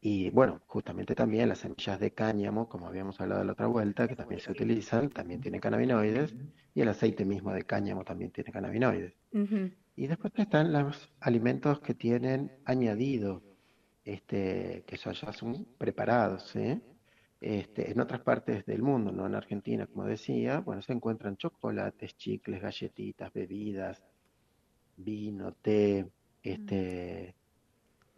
y 0.01 0.31
bueno, 0.31 0.61
justamente 0.67 1.17
también 1.17 1.49
las 1.49 1.59
semillas 1.59 1.99
de 1.99 2.13
cáñamo, 2.13 2.69
como 2.69 2.87
habíamos 2.87 3.21
hablado 3.21 3.43
la 3.43 3.53
otra 3.53 3.67
vuelta, 3.67 4.07
que 4.07 4.15
también 4.15 4.41
se 4.41 4.53
utilizan, 4.53 5.11
también 5.11 5.41
tiene 5.41 5.59
cannabinoides, 5.59 6.37
y 6.73 6.83
el 6.83 6.89
aceite 6.89 7.25
mismo 7.25 7.53
de 7.53 7.65
cáñamo 7.65 8.05
también 8.05 8.31
tiene 8.31 8.53
cannabinoides. 8.53 9.13
Y 9.97 10.07
después 10.07 10.33
están 10.37 10.73
los 10.73 11.11
alimentos 11.19 11.81
que 11.81 11.95
tienen 11.95 12.53
añadido, 12.65 13.43
este, 14.05 14.85
que 14.87 14.97
son 14.97 15.15
ya 15.15 15.33
son 15.33 15.67
preparados, 15.79 16.55
¿eh? 16.55 16.81
Este, 17.47 17.91
en 17.91 18.01
otras 18.01 18.23
partes 18.23 18.65
del 18.65 18.81
mundo, 18.81 19.13
no 19.13 19.27
en 19.27 19.35
Argentina, 19.35 19.87
como 19.87 20.07
decía, 20.07 20.61
bueno, 20.61 20.81
se 20.81 20.95
encuentran 20.95 21.37
chocolates, 21.37 22.17
chicles, 22.17 22.63
galletitas, 22.63 23.31
bebidas, 23.35 24.03
vino, 24.97 25.53
té, 25.53 26.09
este, 26.43 27.35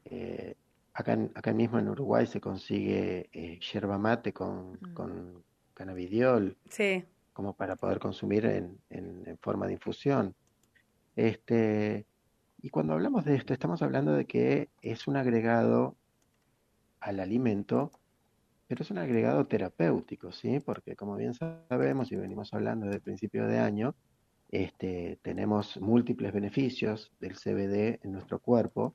eh, 0.04 0.54
acá, 0.92 1.18
acá 1.34 1.52
mismo 1.52 1.80
en 1.80 1.88
Uruguay 1.88 2.28
se 2.28 2.40
consigue 2.40 3.28
eh, 3.32 3.58
yerba 3.58 3.98
mate 3.98 4.32
con, 4.32 4.74
mm. 4.74 4.94
con 4.94 5.42
cannabidiol, 5.74 6.56
sí. 6.70 7.04
como 7.32 7.52
para 7.54 7.74
poder 7.74 7.98
consumir 7.98 8.46
en, 8.46 8.78
en, 8.90 9.36
forma 9.38 9.66
de 9.66 9.72
infusión. 9.72 10.36
Este, 11.16 12.06
y 12.62 12.70
cuando 12.70 12.92
hablamos 12.92 13.24
de 13.24 13.34
esto, 13.34 13.52
estamos 13.52 13.82
hablando 13.82 14.12
de 14.12 14.24
que 14.24 14.68
es 14.82 15.08
un 15.08 15.16
agregado 15.16 15.96
al 17.00 17.18
alimento 17.18 17.90
pero 18.68 18.82
es 18.82 18.90
un 18.90 18.98
agregado 18.98 19.46
terapéutico, 19.46 20.32
¿sí? 20.32 20.60
Porque 20.60 20.96
como 20.96 21.16
bien 21.16 21.34
sabemos 21.34 22.10
y 22.10 22.16
venimos 22.16 22.52
hablando 22.52 22.86
desde 22.86 22.96
el 22.96 23.02
principio 23.02 23.46
de 23.46 23.58
año, 23.58 23.94
este, 24.50 25.18
tenemos 25.22 25.76
múltiples 25.80 26.32
beneficios 26.32 27.12
del 27.20 27.36
CBD 27.36 28.00
en 28.04 28.12
nuestro 28.12 28.38
cuerpo 28.38 28.94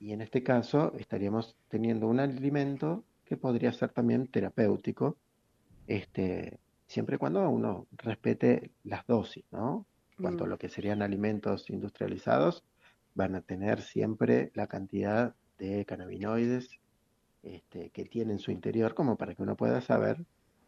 y 0.00 0.12
en 0.12 0.20
este 0.20 0.42
caso 0.42 0.92
estaríamos 0.98 1.56
teniendo 1.68 2.08
un 2.08 2.20
alimento 2.20 3.04
que 3.24 3.36
podría 3.36 3.72
ser 3.72 3.90
también 3.90 4.26
terapéutico, 4.26 5.16
este, 5.86 6.58
siempre 6.86 7.16
y 7.16 7.18
cuando 7.18 7.48
uno 7.48 7.86
respete 7.92 8.70
las 8.84 9.06
dosis, 9.06 9.44
¿no? 9.50 9.86
Cuanto 10.20 10.44
a 10.44 10.46
mm. 10.46 10.50
lo 10.50 10.58
que 10.58 10.68
serían 10.68 11.02
alimentos 11.02 11.70
industrializados, 11.70 12.64
van 13.14 13.34
a 13.34 13.40
tener 13.40 13.80
siempre 13.80 14.50
la 14.54 14.66
cantidad 14.66 15.34
de 15.58 15.84
cannabinoides 15.84 16.78
este, 17.44 17.90
que 17.90 18.04
tiene 18.06 18.32
en 18.32 18.38
su 18.38 18.50
interior 18.50 18.94
como 18.94 19.16
para 19.16 19.34
que 19.34 19.42
uno 19.42 19.54
pueda 19.54 19.80
saber 19.82 20.24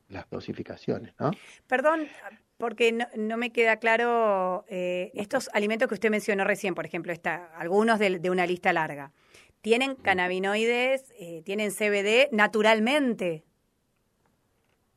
las 0.09 0.29
dosificaciones, 0.31 1.15
¿no? 1.19 1.31
Perdón, 1.67 2.07
porque 2.59 2.93
no, 3.17 3.37
me 3.37 3.51
queda 3.51 3.79
claro 3.79 4.65
eh, 4.69 5.11
estos 5.15 5.49
alimentos 5.53 5.89
que 5.89 5.95
usted 5.95 6.11
mencionó 6.11 6.45
recién, 6.45 6.75
por 6.75 6.87
ejemplo, 6.87 7.13
está, 7.13 7.47
algunos 7.57 7.99
de, 7.99 8.31
una 8.31 8.47
lista 8.47 8.73
larga, 8.73 9.13
¿tienen 9.63 9.95
cannabinoides, 9.95 11.13
eh, 11.19 11.43
tienen 11.45 11.71
CBD 11.71 12.29
naturalmente? 12.31 13.45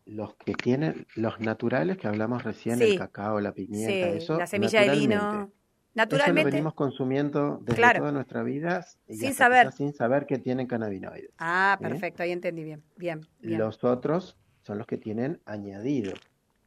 Los 0.06 0.36
que 0.36 0.54
tienen, 0.54 1.08
los 1.16 1.40
naturales 1.40 1.98
que 1.98 2.08
hablamos 2.08 2.44
recién, 2.44 2.82
el 2.82 2.98
cacao, 2.98 3.40
la 3.40 3.54
pimienta, 3.54 4.10
eso. 4.10 4.38
La 4.38 4.48
semilla 4.48 4.82
de 4.82 4.96
lino. 4.96 5.52
Naturalmente. 5.94 6.42
Eso 6.42 6.48
lo 6.48 6.52
venimos 6.52 6.74
consumiendo 6.76 7.60
desde 7.64 8.00
toda 8.00 8.12
nuestra 8.12 8.44
vida 8.44 8.86
sin 9.08 9.34
saber. 9.34 9.72
Sin 9.72 9.94
saber 9.94 10.26
que 10.26 10.38
tienen 10.38 10.68
cannabinoides. 10.68 11.32
Ah, 11.40 11.78
perfecto, 11.82 12.24
ahí 12.24 12.32
entendí 12.32 12.64
bien. 12.64 12.84
bien. 12.98 13.22
Los 13.42 13.84
otros 13.84 14.38
son 14.62 14.78
los 14.78 14.88
que 14.88 14.98
tienen 14.98 15.42
añadido 15.46 16.14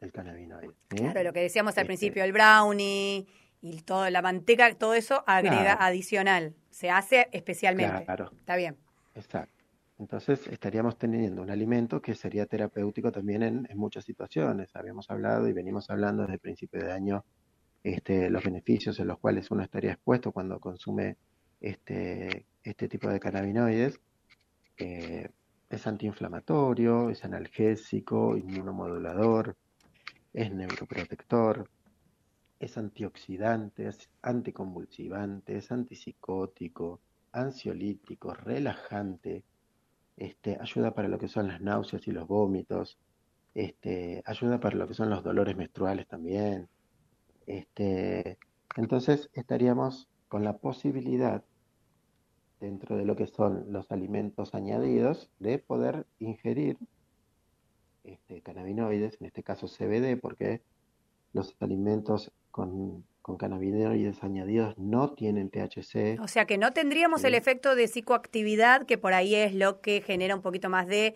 el 0.00 0.12
cannabinoide. 0.12 0.74
Claro, 0.88 1.22
lo 1.22 1.32
que 1.32 1.40
decíamos 1.40 1.76
al 1.76 1.82
este 1.82 1.86
principio, 1.86 2.24
el 2.24 2.32
brownie 2.32 3.26
y 3.60 3.80
todo, 3.82 4.10
la 4.10 4.22
manteca, 4.22 4.74
todo 4.74 4.94
eso 4.94 5.22
agrega 5.26 5.74
adicional. 5.74 6.54
Se 6.70 6.90
hace 6.90 7.28
especialmente. 7.32 8.04
Claro. 8.04 8.30
Está 8.32 8.56
bien. 8.56 8.76
Exacto. 9.14 9.62
Entonces 9.98 10.48
estaríamos 10.48 10.98
teniendo 10.98 11.42
un 11.42 11.50
alimento 11.50 12.02
que 12.02 12.16
sería 12.16 12.46
terapéutico 12.46 13.12
también 13.12 13.44
en, 13.44 13.68
en 13.70 13.78
muchas 13.78 14.04
situaciones. 14.04 14.74
Habíamos 14.74 15.08
hablado 15.10 15.46
y 15.46 15.52
venimos 15.52 15.90
hablando 15.90 16.22
desde 16.22 16.34
el 16.34 16.40
principio 16.40 16.82
de 16.82 16.90
año 16.90 17.24
este, 17.84 18.30
los 18.30 18.44
beneficios 18.44 18.98
en 19.00 19.08
los 19.08 19.18
cuales 19.18 19.50
uno 19.50 19.62
estaría 19.62 19.92
expuesto 19.92 20.32
cuando 20.32 20.60
consume 20.60 21.16
este, 21.60 22.46
este 22.62 22.88
tipo 22.88 23.08
de 23.08 23.20
cannabinoides. 23.20 24.00
Eh, 24.78 25.28
es 25.70 25.86
antiinflamatorio, 25.86 27.10
es 27.10 27.24
analgésico, 27.24 28.36
inmunomodulador, 28.36 29.56
es 30.34 30.52
neuroprotector, 30.52 31.68
es 32.60 32.76
antioxidante, 32.76 33.90
anticonvulsivante, 34.20 35.56
es 35.56 35.72
antipsicótico, 35.72 37.00
ansiolítico, 37.32 38.34
relajante, 38.34 39.44
este, 40.16 40.58
ayuda 40.60 40.94
para 40.94 41.08
lo 41.08 41.18
que 41.18 41.28
son 41.28 41.48
las 41.48 41.60
náuseas 41.60 42.06
y 42.06 42.12
los 42.12 42.28
vómitos, 42.28 42.98
este, 43.54 44.22
ayuda 44.26 44.60
para 44.60 44.76
lo 44.76 44.86
que 44.86 44.94
son 44.94 45.10
los 45.10 45.24
dolores 45.24 45.56
menstruales 45.56 46.06
también, 46.06 46.68
este, 47.58 48.38
entonces 48.76 49.28
estaríamos 49.34 50.08
con 50.28 50.42
la 50.42 50.56
posibilidad, 50.58 51.44
dentro 52.60 52.96
de 52.96 53.04
lo 53.04 53.16
que 53.16 53.26
son 53.26 53.72
los 53.72 53.90
alimentos 53.90 54.54
añadidos, 54.54 55.30
de 55.38 55.58
poder 55.58 56.06
ingerir 56.18 56.78
este, 58.04 58.40
cannabinoides, 58.40 59.20
en 59.20 59.26
este 59.26 59.42
caso 59.42 59.66
CBD, 59.66 60.18
porque 60.18 60.62
los 61.32 61.54
alimentos 61.60 62.32
con, 62.50 63.04
cannabinoides 63.38 64.22
añadidos 64.24 64.78
no 64.78 65.12
tienen 65.12 65.50
THC. 65.50 66.20
O 66.20 66.28
sea 66.28 66.46
que 66.46 66.56
no 66.58 66.72
tendríamos 66.72 67.22
el 67.24 67.34
efecto 67.34 67.74
de 67.74 67.86
psicoactividad, 67.86 68.86
que 68.86 68.98
por 68.98 69.12
ahí 69.12 69.34
es 69.34 69.54
lo 69.54 69.80
que 69.80 70.00
genera 70.00 70.34
un 70.34 70.42
poquito 70.42 70.68
más 70.70 70.86
de 70.86 71.14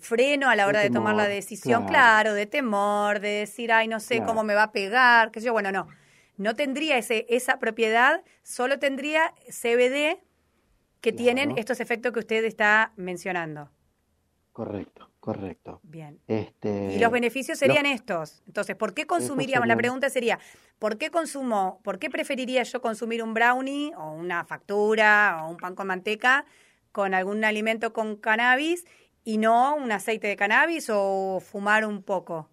freno 0.00 0.48
a 0.48 0.56
la 0.56 0.66
hora 0.66 0.80
de, 0.80 0.90
tomar 0.90 1.14
la 1.14 1.28
decisión, 1.28 1.86
claro. 1.86 2.34
de 2.34 2.46
temor, 2.46 3.20
de 3.20 3.28
decir, 3.28 3.72
ay, 3.72 3.88
no 3.88 4.00
sé 4.00 4.22
cómo 4.24 4.42
me 4.42 4.54
va 4.54 4.64
a 4.64 4.72
pegar, 4.72 5.30
qué 5.30 5.40
sé 5.40 5.46
yo, 5.46 5.52
bueno, 5.52 5.70
no, 5.70 5.88
no 6.36 6.54
tendría 6.54 6.98
ese, 6.98 7.26
esa 7.28 7.58
propiedad, 7.58 8.22
solo 8.42 8.78
tendría 8.78 9.34
CBD 9.48 10.18
que 11.00 11.12
tienen 11.12 11.56
estos 11.58 11.80
efectos 11.80 12.12
que 12.12 12.20
usted 12.20 12.44
está 12.44 12.92
mencionando. 12.96 13.70
Correcto, 14.52 15.08
correcto. 15.20 15.78
Bien. 15.84 16.18
Este, 16.26 16.94
y 16.94 16.98
los 16.98 17.12
beneficios 17.12 17.58
serían 17.58 17.86
estos. 17.86 18.42
Entonces, 18.48 18.74
¿por 18.74 18.92
qué 18.92 19.06
consumiríamos? 19.06 19.68
La 19.68 19.76
pregunta 19.76 20.10
sería, 20.10 20.40
¿por 20.80 20.98
qué 20.98 21.10
consumo, 21.10 21.80
por 21.84 22.00
qué 22.00 22.10
preferiría 22.10 22.64
yo 22.64 22.80
consumir 22.80 23.22
un 23.22 23.34
brownie 23.34 23.92
o 23.96 24.10
una 24.10 24.44
factura 24.44 25.42
o 25.44 25.50
un 25.50 25.58
pan 25.58 25.76
con 25.76 25.86
manteca 25.86 26.44
con 26.90 27.14
algún 27.14 27.44
alimento 27.44 27.92
con 27.92 28.16
cannabis 28.16 28.84
y 29.24 29.38
no 29.38 29.76
un 29.76 29.92
aceite 29.92 30.26
de 30.26 30.36
cannabis 30.36 30.90
o 30.92 31.40
fumar 31.40 31.84
un 31.84 32.02
poco? 32.02 32.48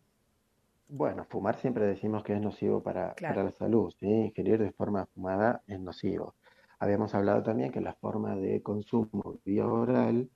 Bueno, 0.87 1.25
fumar 1.25 1.57
siempre 1.57 1.85
decimos 1.85 2.23
que 2.23 2.33
es 2.33 2.41
nocivo 2.41 2.81
para, 2.83 3.15
la 3.19 3.51
salud, 3.51 3.93
¿sí? 3.99 4.07
ingerir 4.07 4.59
de 4.59 4.71
forma 4.71 5.07
fumada 5.07 5.63
es 5.67 5.79
nocivo. 5.79 6.35
Habíamos 6.79 7.15
hablado 7.15 7.41
también 7.41 7.71
que 7.71 7.81
la 7.81 7.93
forma 7.93 8.35
de 8.35 8.61
consumo 8.61 9.39
vía 9.43 9.65
oral, 9.65 10.29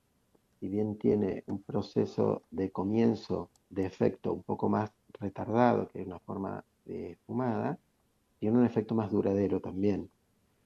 si 0.60 0.68
bien 0.68 0.98
tiene 0.98 1.44
un 1.48 1.62
proceso 1.62 2.44
de 2.50 2.72
comienzo 2.72 3.50
de 3.70 3.86
efecto 3.86 4.34
un 4.34 4.44
poco 4.44 4.70
más 4.70 4.92
retardado 5.20 5.88
que 5.90 6.02
una 6.02 6.20
forma 6.20 6.64
de 6.86 7.18
fumada, 7.26 7.78
tiene 8.40 8.58
un 8.58 8.66
efecto 8.66 8.96
más 8.96 9.12
duradero 9.12 9.60
también. 9.60 10.10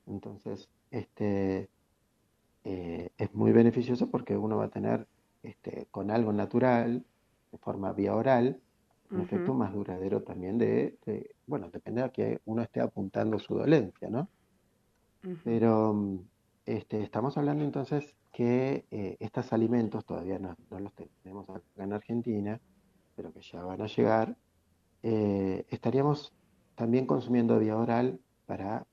Entonces, 0.08 0.70
este 0.91 1.70
eh, 2.63 3.10
es 3.17 3.34
muy 3.34 3.51
beneficioso 3.51 4.10
porque 4.10 4.38
uno 4.38 4.58
va 4.58 4.65
a 4.65 4.70
tener 4.70 5.08
este, 5.43 5.88
con 5.91 6.09
algo 6.09 6.33
natural, 6.33 7.05
de 7.51 7.57
forma 7.57 7.93
vía 7.93 8.15
oral, 8.15 8.59
un 9.12 9.21
efecto 9.21 9.53
más 9.53 9.71
duradero 9.73 10.23
también 10.23 10.57
de, 10.57 10.97
bueno, 11.45 11.69
depende 11.69 12.01
a 12.01 12.09
que 12.09 12.41
uno 12.45 12.63
esté 12.63 12.81
apuntando 12.81 13.38
su 13.38 13.53
dolencia, 13.53 14.09
¿no? 14.09 14.27
Pero 15.43 16.19
este, 16.65 17.03
estamos 17.03 17.38
hablando 17.38 17.63
entonces 17.63 18.15
que 18.31 18.85
eh, 18.89 19.17
estos 19.19 19.53
alimentos 19.53 20.03
todavía 20.05 20.39
no, 20.39 20.55
los 20.71 20.93
tenemos 20.95 21.47
acá 21.50 21.83
en 21.83 21.93
Argentina, 21.93 22.59
pero 23.15 23.31
que 23.31 23.41
ya 23.41 23.63
van 23.63 23.81
a 23.81 23.88
llegar. 23.88 24.35
Eh, 25.03 25.65
estaríamos 25.69 26.33
también 26.75 27.05
consumiendo 27.05 27.59
vía 27.59 27.77
oral 27.77 28.19
para, 28.47 28.88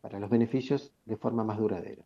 para 0.00 0.18
los 0.18 0.30
beneficios 0.30 0.92
de 1.04 1.16
forma 1.16 1.44
más 1.44 1.58
duradera. 1.58 2.04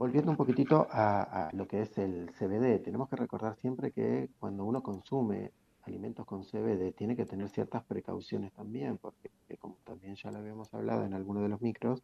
Volviendo 0.00 0.30
un 0.30 0.38
poquitito 0.38 0.86
a, 0.90 1.50
lo 1.52 1.68
que 1.68 1.82
es 1.82 1.98
el 1.98 2.30
CBD, 2.32 2.82
tenemos 2.82 3.10
que 3.10 3.16
recordar 3.16 3.56
siempre 3.56 3.92
que 3.92 4.30
cuando 4.38 4.64
uno 4.64 4.82
consume 4.82 5.52
alimentos 5.82 6.24
con 6.24 6.42
CBD 6.42 6.92
tiene 6.92 7.14
que 7.16 7.26
tener 7.26 7.50
ciertas 7.50 7.84
precauciones 7.84 8.50
también, 8.54 8.96
porque 8.96 9.28
como 9.58 9.76
también 9.84 10.16
ya 10.16 10.30
lo 10.30 10.38
habíamos 10.38 10.72
hablado 10.72 11.04
en 11.04 11.12
alguno 11.12 11.42
de 11.42 11.50
los 11.50 11.60
micros, 11.60 12.02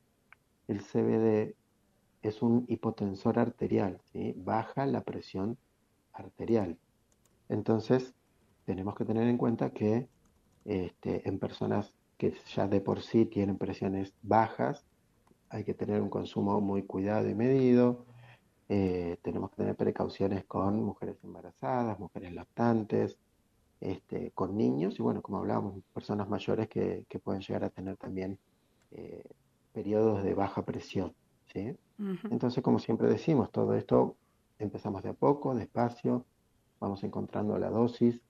el 0.68 0.82
CBD 0.82 1.54
es 2.20 2.42
un 2.42 2.66
hipotensor 2.68 3.38
arterial, 3.38 3.98
baja 4.44 4.84
la 4.84 5.00
presión 5.00 5.56
arterial. 6.12 6.76
Entonces, 7.48 8.12
tenemos 8.66 8.94
que 8.94 9.06
tener 9.06 9.26
en 9.26 9.38
cuenta 9.38 9.70
que 9.70 10.06
este, 10.66 11.26
en 11.26 11.38
personas 11.38 11.94
que 12.18 12.34
ya 12.54 12.68
de 12.68 12.82
por 12.82 13.00
sí 13.00 13.24
tienen 13.24 13.56
presiones 13.56 14.12
bajas, 14.20 14.84
hay 15.50 15.64
que 15.64 15.74
tener 15.74 16.00
un 16.00 16.10
consumo 16.10 16.60
muy 16.60 16.82
cuidado 16.82 17.28
y 17.28 17.34
medido. 17.34 18.04
Eh, 18.68 19.18
tenemos 19.22 19.50
que 19.50 19.56
tener 19.56 19.76
precauciones 19.76 20.44
con 20.44 20.82
mujeres 20.82 21.16
embarazadas, 21.22 21.98
mujeres 22.00 22.32
lactantes, 22.32 23.16
este, 23.80 24.32
con 24.32 24.56
niños 24.56 24.98
y 24.98 25.02
bueno, 25.02 25.22
como 25.22 25.38
hablábamos, 25.38 25.82
personas 25.92 26.28
mayores 26.28 26.68
que, 26.68 27.04
pueden 27.22 27.42
llegar 27.42 27.64
a 27.64 27.70
tener 27.70 27.96
también 27.96 28.38
eh, 28.90 29.24
periodos 29.72 30.24
de 30.24 30.34
baja 30.34 30.64
presión. 30.64 31.14
¿sí? 31.52 31.76
Entonces, 32.30 32.62
como 32.62 32.78
siempre 32.78 33.08
decimos, 33.08 33.50
todo 33.50 33.74
esto 33.74 34.16
empezamos 34.58 35.02
de 35.02 35.10
a 35.10 35.14
poco, 35.14 35.54
despacio, 35.54 36.24
vamos 36.80 37.04
encontrando 37.04 37.58
la 37.58 37.70
dosis. 37.70 38.20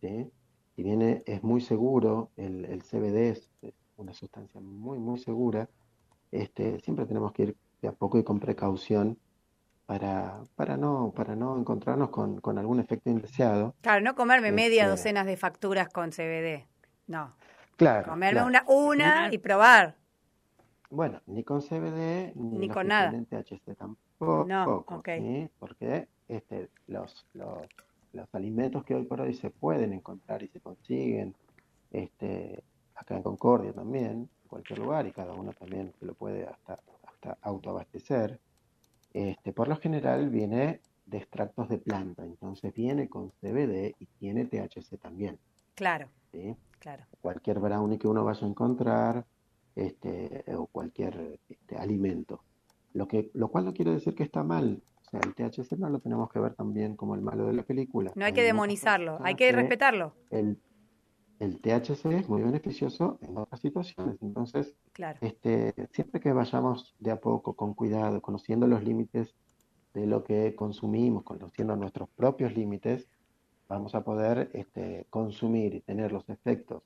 ¿sí? 0.00 0.30
Si 0.76 0.82
bien 0.82 1.22
es 1.24 1.42
muy 1.42 1.60
seguro, 1.60 2.30
el, 2.36 2.64
el 2.66 2.82
CBD 2.82 3.30
es 3.30 3.50
una 3.96 4.12
sustancia 4.12 4.60
muy, 4.60 4.98
muy 4.98 5.18
segura, 5.18 5.68
este, 6.32 6.80
siempre 6.80 7.06
tenemos 7.06 7.32
que 7.32 7.42
ir 7.42 7.56
de 7.80 7.88
a 7.88 7.92
poco 7.92 8.18
y 8.18 8.24
con 8.24 8.40
precaución 8.40 9.18
para, 9.86 10.40
para, 10.56 10.76
no, 10.76 11.12
para 11.14 11.36
no 11.36 11.58
encontrarnos 11.58 12.08
con, 12.08 12.40
con 12.40 12.58
algún 12.58 12.80
efecto 12.80 13.10
indeseado. 13.10 13.74
Claro, 13.82 14.00
no 14.00 14.14
comerme 14.14 14.50
media 14.50 14.84
este, 14.84 14.90
docena 14.90 15.24
de 15.24 15.36
facturas 15.36 15.88
con 15.88 16.10
CBD. 16.10 16.66
No. 17.06 17.34
Claro. 17.76 18.08
Comerme 18.08 18.42
una, 18.42 18.64
una 18.66 19.32
y 19.32 19.38
probar. 19.38 19.96
Bueno, 20.90 21.20
ni 21.26 21.42
con 21.42 21.60
CBD 21.60 22.34
ni, 22.34 22.68
con 22.68 22.88
nada. 22.88 23.12
THC 23.12 23.76
tampoco. 23.76 24.46
No, 24.46 24.84
Porque 25.58 26.08
este, 26.28 26.68
los, 26.86 27.26
los, 27.34 27.66
los 28.12 28.34
alimentos 28.34 28.84
que 28.84 28.94
hoy 28.94 29.04
por 29.04 29.20
hoy 29.20 29.34
se 29.34 29.50
pueden 29.50 29.92
encontrar 29.92 30.42
y 30.42 30.48
se 30.48 30.60
consiguen, 30.60 31.34
este, 31.90 32.62
acá 32.94 33.16
en 33.16 33.22
Concordia 33.22 33.72
también, 33.72 34.28
cualquier 34.52 34.80
lugar 34.80 35.06
y 35.06 35.12
cada 35.12 35.32
uno 35.32 35.54
también 35.54 35.94
se 35.98 36.04
lo 36.04 36.12
puede 36.12 36.46
hasta, 36.46 36.78
hasta 37.04 37.38
autoabastecer. 37.40 38.38
Este, 39.14 39.52
por 39.54 39.66
lo 39.66 39.76
general 39.76 40.28
viene 40.28 40.82
de 41.06 41.18
extractos 41.18 41.70
de 41.70 41.78
planta, 41.78 42.22
entonces 42.22 42.74
viene 42.74 43.08
con 43.08 43.30
CBD 43.30 43.94
y 43.98 44.06
tiene 44.18 44.44
THC 44.44 44.98
también. 45.00 45.38
Claro. 45.74 46.10
claro. 46.78 47.04
Cualquier 47.22 47.60
brownie 47.60 47.98
que 47.98 48.08
uno 48.08 48.24
vaya 48.24 48.46
a 48.46 48.50
encontrar 48.50 49.24
este, 49.74 50.44
o 50.54 50.66
cualquier 50.66 51.40
este, 51.48 51.76
alimento. 51.78 52.42
Lo, 52.92 53.08
que, 53.08 53.30
lo 53.32 53.48
cual 53.48 53.64
no 53.64 53.72
quiere 53.72 53.92
decir 53.92 54.14
que 54.14 54.22
está 54.22 54.42
mal. 54.42 54.82
O 55.00 55.10
sea, 55.10 55.20
el 55.20 55.34
THC 55.34 55.78
no 55.78 55.88
lo 55.88 55.98
tenemos 55.98 56.30
que 56.30 56.40
ver 56.40 56.54
también 56.54 56.94
como 56.94 57.14
el 57.14 57.22
malo 57.22 57.46
de 57.46 57.54
la 57.54 57.62
película. 57.62 58.12
No 58.16 58.26
hay, 58.26 58.34
que 58.34 58.42
demonizarlo, 58.42 59.18
hay 59.22 59.34
que 59.34 59.50
respetarlo. 59.50 60.14
El 60.28 60.58
el 61.42 61.60
THC 61.60 62.06
es 62.12 62.28
muy 62.28 62.40
beneficioso 62.40 63.18
en 63.20 63.36
otras 63.36 63.60
situaciones. 63.60 64.16
Entonces, 64.22 64.76
este, 65.20 65.74
siempre 65.90 66.20
que 66.20 66.32
vayamos 66.32 66.94
de 67.00 67.10
a 67.10 67.20
poco, 67.20 67.54
con 67.54 67.74
cuidado, 67.74 68.22
conociendo 68.22 68.68
los 68.68 68.84
límites 68.84 69.34
de 69.92 70.06
lo 70.06 70.22
que 70.22 70.54
consumimos, 70.54 71.24
conociendo 71.24 71.74
nuestros 71.74 72.08
propios 72.10 72.54
límites, 72.54 73.08
vamos 73.68 73.96
a 73.96 74.04
poder 74.04 74.50
este, 74.52 75.08
consumir 75.10 75.74
y 75.74 75.80
tener 75.80 76.12
los 76.12 76.28
efectos 76.28 76.84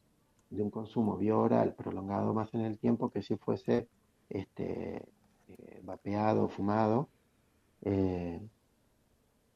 de 0.49 0.63
un 0.63 0.71
consumo 0.71 1.19
bioral 1.19 1.75
prolongado 1.75 2.33
más 2.33 2.55
en 2.55 2.63
el 2.63 2.79
tiempo 2.79 3.11
que 3.11 3.21
si 3.21 3.37
fuese 3.37 3.89
este, 4.31 5.05
eh, 5.49 5.81
vapeado 5.85 6.45
o 6.45 6.49
fumado. 6.49 7.11
Eh, 7.83 8.41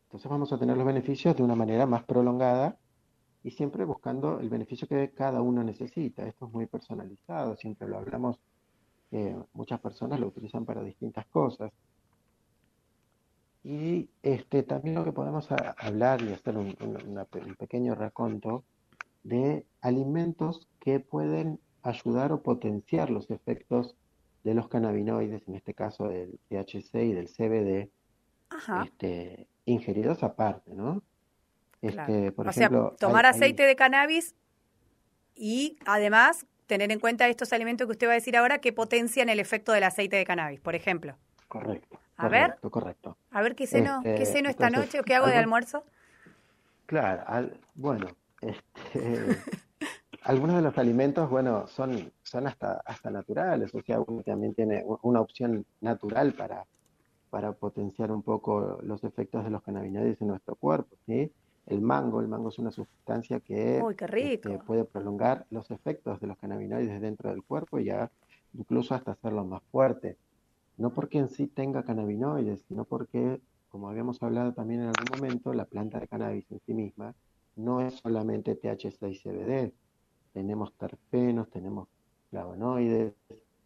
entonces 0.05 0.31
vamos 0.31 0.53
a 0.53 0.59
tener 0.59 0.77
los 0.77 0.85
beneficios 0.85 1.35
de 1.35 1.43
una 1.43 1.55
manera 1.55 1.87
más 1.87 2.05
prolongada 2.05 2.77
y 3.43 3.51
siempre 3.51 3.85
buscando 3.85 4.41
el 4.41 4.51
beneficio 4.51 4.87
que 4.87 5.11
cada 5.11 5.41
uno 5.41 5.63
necesita. 5.65 6.27
Esto 6.27 6.47
es 6.47 6.53
muy 6.53 6.67
personalizado, 6.67 7.57
siempre 7.57 7.89
lo 7.89 7.99
hablamos, 7.99 8.39
muchas 9.55 9.81
personas 9.81 10.21
lo 10.21 10.29
utilizan 10.29 10.65
para 10.65 10.83
distintas 10.83 11.27
cosas. 11.27 11.73
Y 13.63 14.09
este, 14.23 14.63
también 14.63 14.95
lo 14.95 15.05
que 15.05 15.13
podemos 15.13 15.49
hablar 15.51 16.23
y 16.23 16.33
hacer 16.33 16.57
un, 16.57 16.75
pequeño 17.59 17.95
raconto 17.95 18.65
de 19.23 19.67
alimentos 19.83 20.67
que 20.79 21.01
pueden 21.01 21.61
ayudar 21.83 22.33
o 22.33 22.43
potenciar 22.43 23.11
los 23.11 23.31
efectos 23.31 23.97
de 24.45 24.55
los 24.55 24.69
cannabinoides, 24.69 25.47
en 25.47 25.57
este 25.57 25.75
caso 25.75 26.09
del 26.09 26.39
THC 26.49 26.95
y 26.95 27.13
del 27.13 27.29
CBD, 27.29 27.91
este, 28.85 29.47
ingeridos 29.67 30.23
aparte, 30.23 30.75
¿no? 30.75 31.03
Este, 31.83 32.33
o 32.37 32.53
sea, 32.53 32.71
tomar 32.99 33.27
aceite 33.27 33.63
de 33.63 33.75
cannabis 33.75 34.35
y 35.35 35.79
además 35.87 36.47
tener 36.67 36.93
en 36.93 37.01
cuenta 37.01 37.27
estos 37.29 37.53
alimentos 37.53 37.87
que 37.87 37.93
usted 37.93 38.07
va 38.07 38.13
a 38.13 38.15
decir 38.15 38.37
ahora 38.37 38.59
que 38.59 38.73
potencian 38.73 39.29
el 39.29 39.41
efecto 39.41 39.73
del 39.73 39.85
aceite 39.85 40.17
de 40.17 40.25
cannabis, 40.25 40.61
por 40.61 40.75
ejemplo. 40.75 41.17
Correcto. 41.49 41.99
A 42.17 42.29
ver, 42.29 42.59
correcto. 42.71 43.17
A 43.31 43.41
ver 43.41 43.57
qué 43.57 43.67
ceno, 43.67 44.01
qué 44.03 44.23
este, 44.23 44.27
ceno 44.27 44.51
esta 44.51 44.69
noche 44.69 45.01
o 45.01 45.03
qué 45.03 45.15
hago 45.15 45.27
de 45.27 45.37
almuerzo. 45.37 45.85
Claro, 46.87 47.51
bueno, 47.75 48.09
este, 48.41 49.39
algunos 50.23 50.57
de 50.57 50.63
los 50.63 50.77
alimentos, 50.77 51.31
bueno, 51.31 51.67
son, 51.67 52.13
son 52.23 52.47
hasta, 52.47 52.83
hasta 52.85 53.11
naturales, 53.11 53.75
o 53.75 53.81
sea, 53.83 54.01
uno 54.01 54.23
también 54.23 54.55
tiene 54.55 54.85
una 55.03 55.21
opción 55.21 55.65
natural 55.81 56.35
para, 56.35 56.67
para 57.31 57.53
potenciar 57.53 58.13
un 58.13 58.23
poco 58.23 58.79
los 58.83 59.03
efectos 59.05 59.45
de 59.45 59.51
los 59.51 59.63
cannabinoides 59.63 60.21
en 60.21 60.29
nuestro 60.29 60.57
cuerpo, 60.57 60.97
¿sí? 61.07 61.33
El 61.67 61.81
mango. 61.81 62.21
El 62.21 62.29
mango 62.29 62.49
es 62.49 62.59
una 62.59 62.71
sustancia 62.71 63.41
que 63.41 63.79
este, 63.79 64.59
puede 64.59 64.85
prolongar 64.85 65.47
los 65.51 65.71
efectos 65.71 66.21
de 66.21 66.27
los 66.27 66.39
cannabinoides 66.39 67.01
dentro 67.01 67.31
del 67.31 67.43
cuerpo 67.43 67.79
y 67.79 67.85
ya 67.85 68.11
incluso 68.55 68.95
hasta 68.95 69.13
hacerlo 69.13 69.45
más 69.45 69.63
fuerte. 69.71 70.17
No 70.77 70.91
porque 70.91 71.19
en 71.19 71.29
sí 71.29 71.47
tenga 71.47 71.85
cannabinoides, 71.85 72.65
sino 72.67 72.85
porque, 72.85 73.41
como 73.69 73.89
habíamos 73.89 74.23
hablado 74.23 74.53
también 74.53 74.81
en 74.81 74.89
algún 74.89 75.19
momento, 75.19 75.53
la 75.53 75.67
planta 75.67 76.01
de 76.01 76.09
cannabis 76.09 76.51
en 76.51 76.61
sí 76.61 76.75
misma 76.75 77.15
no 77.57 77.81
es 77.81 77.95
solamente 77.95 78.55
THC 78.55 79.03
y 79.09 79.19
CBD. 79.19 79.73
Tenemos 80.33 80.73
terpenos, 80.75 81.51
tenemos 81.51 81.89
flavonoides, 82.31 83.13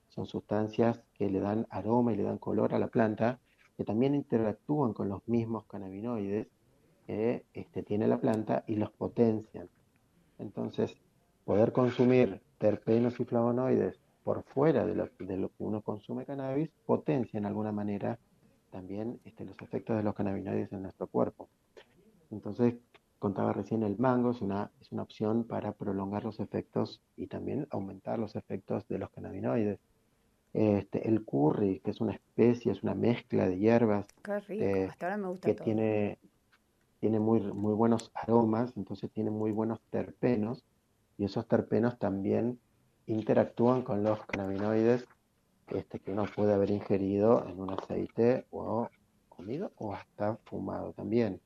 son 0.09 0.27
sustancias 0.27 1.03
que 1.15 1.29
le 1.29 1.41
dan 1.41 1.67
aroma 1.71 2.13
y 2.13 2.17
le 2.17 2.23
dan 2.23 2.39
color 2.39 2.75
a 2.75 2.79
la 2.79 2.89
planta, 2.89 3.39
que 3.77 3.85
también 3.85 4.15
interactúan 4.15 4.93
con 4.93 5.09
los 5.09 5.27
mismos 5.29 5.65
cannabinoides 5.67 6.49
que 7.07 7.45
este, 7.55 7.83
tiene 7.83 8.09
la 8.09 8.19
planta 8.19 8.65
y 8.67 8.77
los 8.77 8.91
potencian. 8.91 9.69
Entonces, 10.39 10.97
poder 11.45 11.73
consumir 11.73 12.41
terpenos 12.59 13.21
y 13.21 13.25
flavonoides 13.25 14.01
por 14.23 14.43
fuera 14.43 14.87
de 14.87 14.95
lo, 14.95 15.09
de 15.19 15.37
lo 15.37 15.49
que 15.49 15.63
uno 15.63 15.83
consume 15.83 16.25
cannabis 16.25 16.71
potencia 16.87 17.39
en 17.39 17.47
alguna 17.47 17.73
manera 17.73 18.19
también 18.71 19.21
este, 19.25 19.45
los 19.45 19.61
efectos 19.61 19.97
de 19.97 20.03
los 20.03 20.15
cannabinoides 20.15 20.73
en 20.73 20.83
nuestro 20.83 21.07
cuerpo. 21.07 21.49
Entonces, 22.31 22.75
contaba 23.21 23.53
recién 23.53 23.83
el 23.83 23.97
mango, 23.99 24.33
es 24.33 24.41
una, 24.41 24.71
es 24.81 24.91
una 24.91 25.03
opción 25.03 25.45
para 25.45 25.73
prolongar 25.73 26.25
los 26.25 26.41
efectos 26.41 27.01
y 27.17 27.29
también 27.29 27.67
aumentar 27.71 28.19
los 28.19 28.35
efectos 28.35 28.87
de 28.89 28.99
los 28.99 29.11
cannabinoides. 29.11 29.79
Este, 30.53 31.09
el 31.09 31.25
curry, 31.25 31.81
que 31.81 31.91
es 31.91 32.01
una 32.01 32.13
especie, 32.13 32.73
es 32.73 32.83
una 32.83 32.95
mezcla 32.95 33.49
de 33.49 33.59
hierbas 33.59 34.07
eh, 34.49 34.89
que 35.41 35.55
tiene 35.55 36.19
tiene 37.05 37.21
muy, 37.21 37.43
muy 37.53 37.75
buenos 37.75 38.11
aromas, 38.15 38.73
entonces 38.79 39.11
tiene 39.11 39.31
muy 39.31 39.53
buenos 39.53 39.79
terpenos, 39.91 40.65
y 41.19 41.27
esos 41.27 41.47
terpenos 41.47 41.99
también 41.99 42.59
interactúan 43.05 43.83
con 43.83 44.03
los 44.03 44.25
cannabinoides 44.25 45.05
este, 45.67 46.01
que 46.01 46.13
uno 46.13 46.25
puede 46.35 46.55
haber 46.55 46.71
ingerido 46.71 47.47
en 47.47 47.61
un 47.61 47.75
aceite 47.75 48.47
o 48.51 48.89
comido 49.29 49.73
o 49.77 49.93
hasta 49.93 50.39
fumado 50.47 50.95
también. 50.95 51.43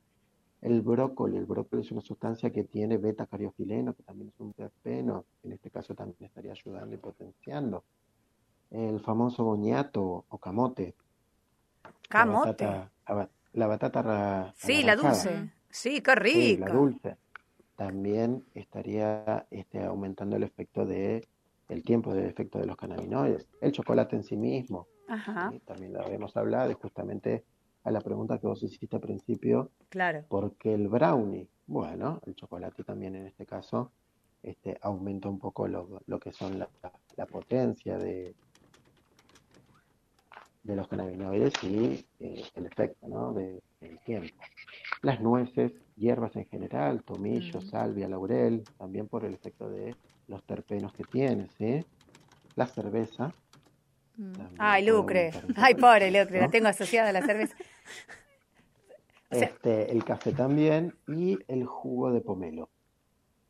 El 0.61 0.81
brócoli, 0.81 1.35
el 1.35 1.45
brócoli 1.45 1.81
es 1.81 1.91
una 1.91 1.99
sustancia 1.99 2.51
que 2.51 2.63
tiene 2.63 2.95
beta-cariofileno, 2.95 3.93
que 3.93 4.03
también 4.03 4.29
es 4.29 4.39
un 4.39 4.53
terpeno, 4.53 5.25
en 5.43 5.51
este 5.51 5.69
caso 5.69 5.93
también 5.93 6.23
estaría 6.23 6.53
ayudando 6.53 6.95
y 6.95 6.99
potenciando. 6.99 7.83
El 8.71 9.01
famoso 9.01 9.43
boñato 9.43 10.23
o 10.25 10.37
camote. 10.37 10.95
Camote. 12.07 12.63
La 12.63 12.89
batata 13.13 13.38
Sí, 14.55 14.83
la 14.83 14.95
dulce. 14.95 15.51
Sí, 15.69 16.01
qué 16.01 16.15
rica. 16.15 16.67
la 16.67 16.73
dulce. 16.73 17.17
También 17.75 18.43
estaría 18.53 19.47
este, 19.51 19.83
aumentando 19.83 20.35
el 20.35 20.43
efecto 20.43 20.85
de 20.85 21.27
el 21.69 21.83
tiempo 21.83 22.13
de 22.13 22.27
efecto 22.27 22.57
de 22.57 22.65
los 22.65 22.75
cannabinoides, 22.75 23.47
el 23.61 23.71
chocolate 23.71 24.15
en 24.15 24.23
sí 24.23 24.35
mismo. 24.35 24.87
Ajá. 25.07 25.51
También 25.65 25.93
lo 25.93 26.03
habíamos 26.03 26.35
hablado, 26.35 26.71
y 26.71 26.73
justamente 26.73 27.45
a 27.83 27.91
la 27.91 28.01
pregunta 28.01 28.39
que 28.39 28.47
vos 28.47 28.61
hiciste 28.63 28.95
al 28.95 29.01
principio, 29.01 29.71
Claro. 29.89 30.25
¿por 30.27 30.55
qué 30.55 30.73
el 30.73 30.87
brownie? 30.87 31.47
Bueno, 31.67 32.21
el 32.25 32.33
chocolate 32.35 32.83
también 32.83 33.15
en 33.15 33.27
este 33.27 33.45
caso 33.45 33.91
este, 34.41 34.77
aumenta 34.81 35.29
un 35.29 35.37
poco 35.37 35.67
lo, 35.67 36.01
lo 36.07 36.19
que 36.19 36.31
son 36.31 36.57
la, 36.57 36.67
la 37.15 37.25
potencia 37.27 37.97
de, 37.99 38.33
de 40.69 40.75
los 40.75 40.87
cannabinoides 40.87 41.53
y 41.63 42.05
eh, 42.19 42.43
el 42.55 42.65
efecto 42.65 43.07
¿no? 43.07 43.33
de, 43.33 43.61
del 43.81 43.99
tiempo. 44.05 44.33
Las 45.01 45.19
nueces, 45.21 45.71
hierbas 45.95 46.35
en 46.35 46.45
general, 46.45 47.03
tomillo, 47.03 47.59
Mm. 47.59 47.69
salvia, 47.69 48.07
laurel, 48.07 48.63
también 48.77 49.07
por 49.07 49.25
el 49.25 49.33
efecto 49.33 49.69
de 49.69 49.95
los 50.27 50.43
terpenos 50.43 50.93
que 50.93 51.03
tiene, 51.05 51.47
¿sí? 51.57 51.83
La 52.55 52.67
cerveza. 52.67 53.33
Mm. 54.17 54.31
Ay, 54.57 54.85
Lucre. 54.85 55.31
Ay, 55.55 55.75
pobre 55.75 56.11
Lucre, 56.11 56.39
la 56.41 56.49
tengo 56.49 56.67
asociada 56.67 57.09
a 57.09 57.13
la 57.13 57.21
cerveza. 57.21 57.55
O 59.31 59.35
sea- 59.35 59.47
Este, 59.47 59.91
el 59.91 60.03
café 60.03 60.31
también 60.33 60.95
y 61.07 61.37
el 61.47 61.63
jugo 61.65 62.11
de 62.11 62.19
pomelo. 62.21 62.67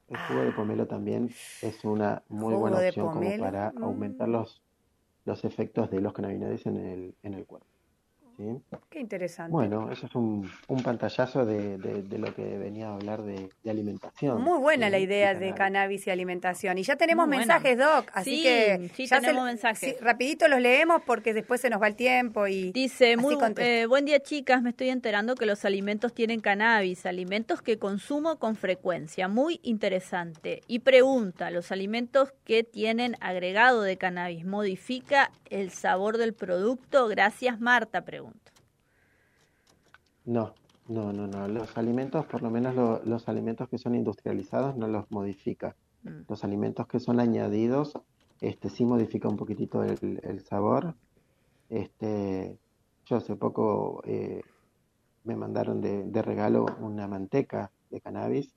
El 0.09 0.17
jugo 0.17 0.41
de 0.41 0.49
Ah. 0.49 0.55
pomelo 0.55 0.87
también 0.87 1.29
es 1.61 1.85
una 1.85 2.21
muy 2.27 2.53
Jugo 2.53 2.59
buena 2.69 2.77
opción 2.85 3.11
como 3.13 3.37
para 3.37 3.71
mm. 3.71 3.83
aumentar 3.83 4.27
los, 4.27 4.61
los 5.25 5.43
efectos 5.45 5.89
de 5.91 6.01
los 6.01 6.13
cannabinoides 6.13 6.65
en 6.65 6.77
el, 6.77 7.15
en 7.23 7.33
el 7.33 7.45
cuerpo. 7.45 7.67
¿Sí? 8.39 8.77
Qué 8.89 8.99
interesante. 9.01 9.51
Bueno, 9.51 9.91
eso 9.91 10.05
es 10.05 10.15
un, 10.15 10.49
un 10.69 10.81
pantallazo 10.83 11.45
de, 11.45 11.77
de- 11.77 12.03
de 12.03 12.17
lo 12.17 12.33
que 12.33 12.57
venía 12.57 12.87
a 12.89 12.95
hablar 12.95 13.21
de, 13.21 13.49
de 13.63 13.69
alimentación. 13.69 14.41
Muy 14.41 14.57
buena 14.59 14.85
¿sí? 14.87 14.91
la 14.91 14.99
idea 14.99 15.33
de 15.33 15.39
cannabis. 15.53 15.55
cannabis 15.57 16.07
y 16.07 16.09
alimentación. 16.09 16.77
Y 16.77 16.83
ya 16.83 16.95
tenemos 16.95 17.27
Muy 17.27 17.35
buena. 17.37 17.53
mensajes, 17.59 17.77
Doc, 17.77 18.09
así 18.13 18.37
Sí, 18.37 18.43
que 18.43 18.89
sí, 18.95 19.05
ya 19.07 19.19
tenemos 19.19 19.41
se- 19.43 19.45
mensajes. 19.51 19.79
sí, 19.89 19.95
rapidito 20.03 20.47
los 20.47 20.61
leemos 20.61 21.01
porque 21.05 21.33
después 21.33 21.59
se 21.61 21.69
nos 21.69 21.81
va 21.81 21.87
el 21.87 21.95
tiempo 21.95 22.47
y 22.47 22.71
Dice, 22.71 23.17
muy 23.17 23.35
eh, 23.57 23.85
buen 23.87 24.05
día 24.05 24.19
chicas, 24.21 24.61
me 24.61 24.69
estoy 24.69 24.89
enterando 24.89 25.35
que 25.35 25.45
los 25.45 25.65
alimentos 25.65 26.13
tienen 26.13 26.39
cannabis, 26.39 27.05
alimentos 27.05 27.61
que 27.61 27.77
consumo 27.77 28.39
con 28.39 28.55
frecuencia, 28.55 29.27
muy 29.27 29.59
interesante. 29.63 30.61
Y 30.67 30.79
pregunta, 30.79 31.51
¿los 31.51 31.71
alimentos 31.71 32.31
que 32.45 32.63
tienen 32.63 33.17
agregado 33.19 33.81
de 33.81 33.97
cannabis 33.97 34.45
modifica 34.45 35.31
el 35.49 35.71
sabor 35.71 36.17
del 36.17 36.33
producto? 36.33 37.07
Gracias 37.07 37.59
Marta, 37.59 38.01
pregunta. 38.05 38.28
No, 40.29 40.53
no, 40.87 41.11
no, 41.11 41.25
no. 41.27 41.47
Los 41.47 41.75
alimentos, 41.77 42.25
por 42.25 42.41
lo 42.43 42.49
menos 42.51 42.75
lo- 42.75 43.01
los 43.03 43.27
alimentos 43.27 43.67
que 43.69 43.77
son 43.77 43.95
industrializados, 43.95 44.75
no 44.77 44.87
los 44.87 45.09
modifica. 45.11 45.75
Mm. 46.03 46.21
Los 46.27 46.43
alimentos 46.43 46.87
que 46.87 46.99
son 46.99 47.19
añadidos, 47.19 47.93
este 48.41 48.69
sí 48.69 48.85
modifica 48.85 49.27
un 49.27 49.37
poquitito 49.37 49.83
el, 49.83 50.19
el 50.23 50.39
sabor. 50.41 50.93
Este, 51.69 52.57
yo 53.05 53.15
hace 53.17 53.35
poco 53.35 54.01
eh, 54.05 54.41
me 55.23 55.35
mandaron 55.35 55.81
de, 55.81 56.03
de 56.05 56.21
regalo 56.21 56.65
una 56.79 57.07
manteca 57.07 57.71
de 57.89 58.01
cannabis 58.01 58.53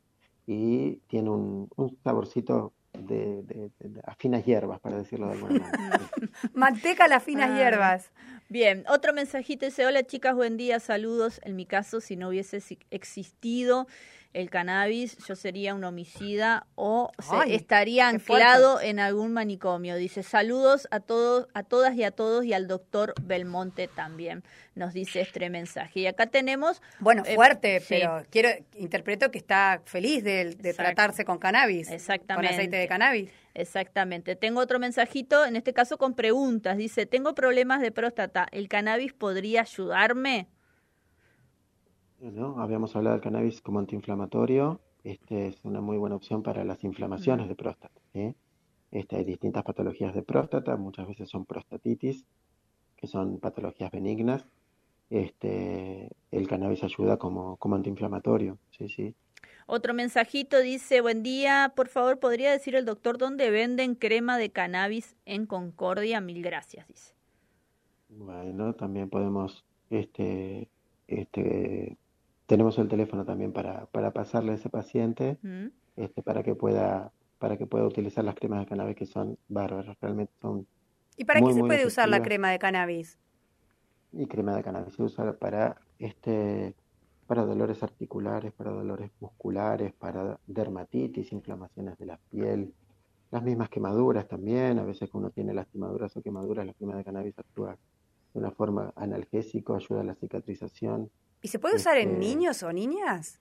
y 0.47 0.97
tiene 1.09 1.31
un, 1.31 1.69
un 1.77 1.97
saborcito 2.03 2.73
de, 2.93 3.43
de- 3.45 3.71
de- 3.79 3.89
de- 3.89 4.01
a 4.07 4.15
finas 4.15 4.45
hierbas, 4.45 4.79
para 4.81 4.97
decirlo 4.99 5.27
de 5.29 5.33
alguna 5.35 5.59
manera. 5.61 6.01
manteca 6.55 7.09
las 7.09 7.23
finas 7.23 7.51
Ay. 7.51 7.57
hierbas. 7.59 8.11
Bien, 8.53 8.85
otro 8.87 9.15
mensajito 9.15 9.65
dice, 9.65 9.87
hola 9.87 10.03
chicas, 10.07 10.35
buen 10.35 10.59
día, 10.59 10.79
saludos. 10.79 11.41
En 11.43 11.57
mi 11.57 11.65
caso, 11.65 12.03
si 12.03 12.17
no 12.17 12.29
hubiese 12.29 12.63
existido 12.91 13.87
el 14.35 14.49
cannabis, 14.51 15.17
yo 15.27 15.37
sería 15.37 15.75
un 15.75 15.85
homicida 15.85 16.67
o 16.75 17.11
se- 17.19 17.55
estaría 17.55 18.07
fuerte. 18.19 18.33
anclado 18.45 18.81
en 18.81 18.99
algún 18.99 19.33
manicomio. 19.33 19.97
Dice, 19.97 20.23
saludos 20.23 20.89
a 20.91 21.01
todos, 21.01 21.49
a 21.55 21.63
todas 21.63 21.95
y 21.95 22.05
a 22.05 22.11
todos 22.11 22.45
y 22.45 22.53
al 22.53 22.67
doctor 22.67 23.15
Belmonte 23.23 23.89
también, 23.89 24.43
nos 24.75 24.95
dice 24.95 25.21
este 25.21 25.51
mensaje. 25.51 26.01
Y 26.01 26.07
acá 26.07 26.27
tenemos... 26.27 26.81
Bueno, 26.99 27.23
eh, 27.27 27.35
fuerte, 27.35 27.81
sí, 27.81 27.87
pero 27.91 28.25
quiero 28.31 28.49
interpreto 28.77 29.31
que 29.31 29.39
está 29.39 29.83
feliz 29.85 30.25
de, 30.25 30.55
de 30.55 30.73
tratarse 30.75 31.25
con 31.25 31.39
cannabis. 31.39 31.91
Exactamente. 31.91 32.49
Con 32.49 32.55
aceite 32.55 32.77
de 32.77 32.89
cannabis. 32.89 33.31
Exactamente. 33.55 34.35
Tengo 34.35 34.61
otro 34.61 34.79
mensajito, 34.79 35.45
en 35.45 35.57
este 35.57 35.75
caso 35.75 35.99
con 35.99 36.15
preguntas. 36.15 36.79
Dice, 36.79 37.05
tengo 37.05 37.35
problemas 37.35 37.83
de 37.83 37.93
próstata, 37.93 38.47
¿el 38.51 38.69
cannabis 38.69 39.13
podría 39.13 39.61
ayudarme? 39.61 40.49
¿No? 42.31 42.61
Habíamos 42.61 42.95
hablado 42.95 43.17
del 43.17 43.23
cannabis 43.23 43.61
como 43.61 43.81
antiinflamatorio. 43.81 44.81
Este 45.03 45.49
es 45.49 45.65
una 45.65 45.81
muy 45.81 45.97
buena 45.97 46.17
opción 46.17 46.43
para 46.43 46.65
las 46.65 46.85
inflamaciones 46.85 47.49
de 47.49 47.57
próstata. 47.57 48.01
¿sí? 48.13 48.35
Este, 48.93 49.17
hay 49.17 49.25
distintas 49.25 49.65
patologías 49.65 50.15
de 50.15 50.23
próstata, 50.23 50.77
muchas 50.77 51.09
veces 51.09 51.29
son 51.29 51.45
prostatitis, 51.45 52.25
que 52.97 53.07
son 53.07 53.41
patologías 53.41 53.91
benignas. 53.91 54.47
Este, 55.11 56.11
el 56.31 56.49
cannabis 56.49 56.85
ayuda 56.85 57.17
como, 57.17 57.57
como 57.57 57.75
antiinflamatorio. 57.75 58.59
Sí, 58.71 58.89
sí. 58.89 59.15
Otro 59.67 59.93
mensajito 59.93 60.61
dice, 60.61 61.01
buen 61.01 61.23
día, 61.23 61.73
por 61.75 61.89
favor, 61.89 62.19
¿podría 62.19 62.53
decir 62.53 62.75
el 62.77 62.85
doctor 62.85 63.19
dónde 63.19 63.51
venden 63.51 63.95
crema 63.95 64.39
de 64.39 64.51
cannabis 64.51 65.17
en 65.27 65.47
Concordia? 65.47 66.21
Mil 66.21 66.43
gracias, 66.43 66.87
dice. 66.87 67.15
Bueno, 68.09 68.75
también 68.75 69.09
podemos, 69.09 69.65
este, 69.91 70.69
este, 71.09 71.97
tenemos 72.53 72.77
el 72.77 72.87
teléfono 72.87 73.25
también 73.25 73.51
para, 73.51 73.87
para 73.87 74.11
pasarle 74.11 74.53
a 74.53 74.57
ese 74.57 74.69
paciente, 74.69 75.39
¿Mm? 75.41 75.69
este, 75.97 76.23
para 76.23 76.43
que 76.43 76.55
pueda, 76.55 77.11
para 77.39 77.57
que 77.57 77.67
pueda 77.67 77.87
utilizar 77.87 78.25
las 78.25 78.35
cremas 78.35 78.61
de 78.61 78.67
cannabis 78.67 78.95
que 78.95 79.07
son 79.07 79.39
bárbaras, 79.49 79.97
realmente 80.03 80.35
son 80.39 80.67
¿Y 81.17 81.25
para 81.25 81.41
Muy, 81.41 81.49
qué 81.49 81.55
se 81.55 81.61
puede 81.61 81.87
usar 81.87 82.11
la 82.11 82.21
crema 82.21 82.51
de 82.51 82.59
cannabis? 82.59 83.19
Y 84.13 84.27
crema 84.27 84.55
de 84.55 84.63
cannabis 84.63 84.93
se 84.93 85.03
usa 85.03 85.33
para 85.33 85.81
este 85.99 86.75
para 87.27 87.47
dolores 87.47 87.83
articulares, 87.83 88.53
para 88.53 88.71
dolores 88.71 89.11
musculares, 89.19 89.95
para 89.95 90.39
dermatitis, 90.47 91.33
inflamaciones 91.33 91.97
de 91.97 92.05
la 92.05 92.19
piel, 92.19 92.75
las 93.31 93.43
mismas 93.43 93.71
quemaduras 93.71 94.29
también, 94.29 94.79
a 94.79 94.85
veces 94.85 95.09
que 95.09 95.17
uno 95.17 95.31
tiene 95.31 95.55
lastimaduras 95.55 96.15
o 96.19 96.21
quemaduras, 96.21 96.67
la 96.67 96.75
crema 96.75 96.97
de 96.97 97.05
cannabis 97.05 97.39
actúa 97.39 97.79
de 98.35 98.39
una 98.39 98.51
forma 98.51 98.93
analgésico, 98.95 99.75
ayuda 99.75 100.03
a 100.03 100.05
la 100.05 100.15
cicatrización, 100.17 101.11
¿Y 101.43 101.49
se 101.49 101.59
puede 101.59 101.77
usar 101.77 101.99
en 101.99 102.11
Este- 102.13 102.21
niños 102.21 102.63
o 102.63 102.73
niñas? 102.73 103.39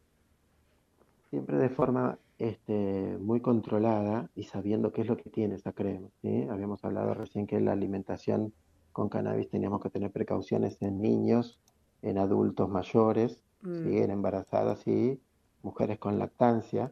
siempre 1.29 1.57
de 1.57 1.69
forma 1.69 2.19
este, 2.39 3.17
muy 3.21 3.39
controlada 3.39 4.29
y 4.35 4.43
sabiendo 4.43 4.91
qué 4.91 5.01
es 5.01 5.07
lo 5.07 5.15
que 5.15 5.29
tiene 5.29 5.55
esa 5.55 5.71
crema, 5.71 6.09
¿sí? 6.21 6.45
Habíamos 6.49 6.83
hablado 6.83 7.13
recién 7.13 7.47
que 7.47 7.61
la 7.61 7.71
alimentación 7.71 8.51
con 8.91 9.07
cannabis 9.07 9.47
teníamos 9.47 9.79
que 9.81 9.89
tener 9.89 10.11
precauciones 10.11 10.81
en 10.81 10.99
niños, 11.01 11.57
en 12.01 12.17
adultos 12.17 12.67
mayores, 12.67 13.43
Mm. 13.61 13.83
¿sí? 13.83 13.97
en 13.99 14.09
embarazadas 14.11 14.85
y 14.87 15.21
mujeres 15.61 15.99
con 15.99 16.17
lactancia. 16.19 16.91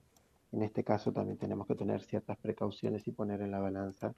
En 0.53 0.61
este 0.61 0.83
caso 0.85 1.11
también 1.11 1.37
tenemos 1.37 1.65
que 1.67 1.75
tener 1.75 2.01
ciertas 2.03 2.37
precauciones 2.37 3.07
y 3.07 3.11
poner 3.11 3.41
en 3.41 3.49
la 3.51 3.59
balanza 3.59 4.13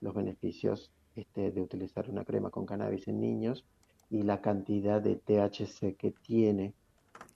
los 0.00 0.14
beneficios 0.14 0.90
este, 1.14 1.52
de 1.52 1.60
utilizar 1.60 2.08
una 2.10 2.24
crema 2.24 2.48
con 2.50 2.64
cannabis 2.66 3.06
en 3.06 3.20
niños 3.20 3.64
y 4.10 4.22
la 4.22 4.40
cantidad 4.40 5.00
de 5.00 5.16
THC 5.16 5.96
que 5.96 6.10
tiene 6.22 6.74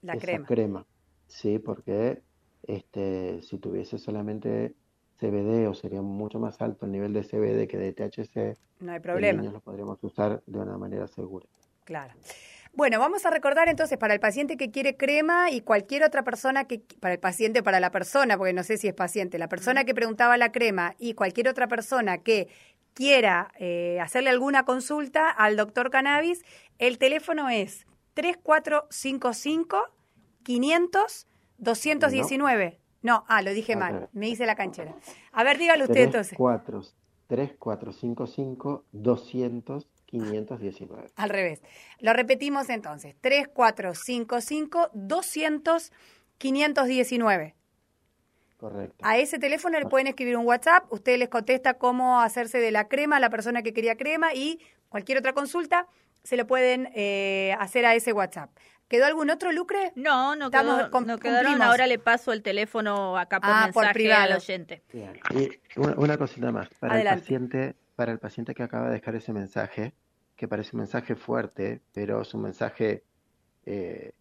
La 0.01 0.13
esa 0.13 0.21
crema. 0.25 0.45
crema. 0.45 0.85
Sí, 1.27 1.57
porque 1.59 2.21
este, 2.63 3.41
si 3.41 3.57
tuviese 3.57 3.97
solamente 3.97 4.75
CBD 5.19 5.67
o 5.67 5.73
sería 5.73 6.01
mucho 6.01 6.39
más 6.39 6.61
alto 6.61 6.85
el 6.85 6.91
nivel 6.91 7.13
de 7.13 7.23
CBD 7.23 7.67
que 7.67 7.77
de 7.77 7.93
THC, 7.93 8.57
No 8.81 8.91
hay 8.91 8.99
problema. 8.99 9.39
niños 9.41 9.53
lo 9.53 9.61
podríamos 9.61 10.03
usar 10.03 10.43
de 10.45 10.59
una 10.59 10.77
manera 10.77 11.07
segura. 11.07 11.45
Claro. 11.85 12.13
Bueno, 12.73 12.99
vamos 12.99 13.25
a 13.25 13.29
recordar 13.29 13.69
entonces 13.69 13.97
para 13.97 14.13
el 14.13 14.19
paciente 14.19 14.57
que 14.57 14.69
quiere 14.69 14.97
crema 14.97 15.49
y 15.49 15.61
cualquier 15.61 16.03
otra 16.03 16.23
persona 16.23 16.65
que, 16.65 16.81
para 16.99 17.13
el 17.13 17.21
paciente, 17.21 17.63
para 17.63 17.79
la 17.79 17.89
persona, 17.89 18.37
porque 18.37 18.51
no 18.51 18.63
sé 18.63 18.77
si 18.77 18.89
es 18.89 18.93
paciente, 18.93 19.37
la 19.39 19.47
persona 19.47 19.85
que 19.85 19.93
preguntaba 19.95 20.35
la 20.35 20.51
crema 20.51 20.93
y 20.99 21.13
cualquier 21.13 21.47
otra 21.47 21.69
persona 21.69 22.17
que 22.17 22.49
quiera 22.95 23.51
eh, 23.59 23.99
hacerle 24.01 24.31
alguna 24.31 24.65
consulta 24.65 25.29
al 25.29 25.55
doctor 25.55 25.91
Cannabis, 25.91 26.43
el 26.79 26.97
teléfono 26.97 27.49
es 27.49 27.85
3455 28.15 29.77
500 30.43 31.27
219. 31.57 32.79
No, 33.03 33.23
ah, 33.27 33.43
lo 33.43 33.51
dije 33.51 33.73
Al 33.73 33.79
mal, 33.79 34.09
me 34.13 34.29
hice 34.29 34.47
la 34.47 34.55
canchera. 34.55 34.95
A 35.31 35.43
ver, 35.43 35.59
dígalo 35.59 35.83
usted 35.83 36.01
entonces. 36.05 36.35
3455 37.27 38.85
200 38.91 39.87
519. 40.05 41.09
Al 41.15 41.29
revés. 41.29 41.61
Lo 41.99 42.13
repetimos 42.13 42.69
entonces. 42.69 43.15
3455 43.21 44.89
200 44.93 45.91
519. 46.37 47.55
Correcto. 48.57 48.95
A 49.03 49.17
ese 49.17 49.37
teléfono 49.37 49.79
le 49.79 49.85
pueden 49.85 50.07
escribir 50.07 50.37
un 50.37 50.45
WhatsApp, 50.45 50.85
usted 50.91 51.17
les 51.17 51.29
contesta 51.29 51.75
cómo 51.75 52.21
hacerse 52.21 52.59
de 52.59 52.71
la 52.71 52.87
crema 52.87 53.17
a 53.17 53.19
la 53.19 53.29
persona 53.29 53.61
que 53.63 53.73
quería 53.73 53.97
crema 53.97 54.33
y 54.33 54.59
cualquier 54.89 55.17
otra 55.17 55.33
consulta 55.33 55.87
se 56.23 56.37
lo 56.37 56.47
pueden 56.47 56.89
eh, 56.95 57.55
hacer 57.59 57.85
a 57.85 57.93
ese 57.95 58.13
WhatsApp. 58.13 58.49
¿Quedó 58.87 59.05
algún 59.05 59.29
otro 59.29 59.51
lucre? 59.51 59.91
No, 59.95 60.35
no, 60.35 60.51
quedó, 60.51 60.89
no 60.89 61.17
quedaron. 61.17 61.61
Ahora 61.61 61.87
le 61.87 61.97
paso 61.97 62.33
el 62.33 62.43
teléfono 62.43 63.17
acá 63.17 63.39
por 63.39 63.49
ah, 63.51 63.65
mensaje 63.65 64.13
al 64.13 64.33
oyente. 64.33 64.83
Y 64.93 65.49
una, 65.77 66.17
cosita 66.17 66.51
más. 66.51 66.69
Para 66.79 67.01
el, 67.01 67.07
paciente, 67.07 67.75
para 67.95 68.11
el 68.11 68.19
paciente 68.19 68.53
que 68.53 68.61
acaba 68.61 68.87
de 68.87 68.93
dejar 68.93 69.15
ese 69.15 69.33
mensaje, 69.33 69.93
que 70.35 70.47
parece 70.47 70.71
un 70.73 70.81
mensaje 70.81 71.15
fuerte, 71.15 71.81
pero 71.93 72.21
es 72.21 72.33
un 72.35 72.43
mensaje 72.43 73.03
eh, 73.65 74.11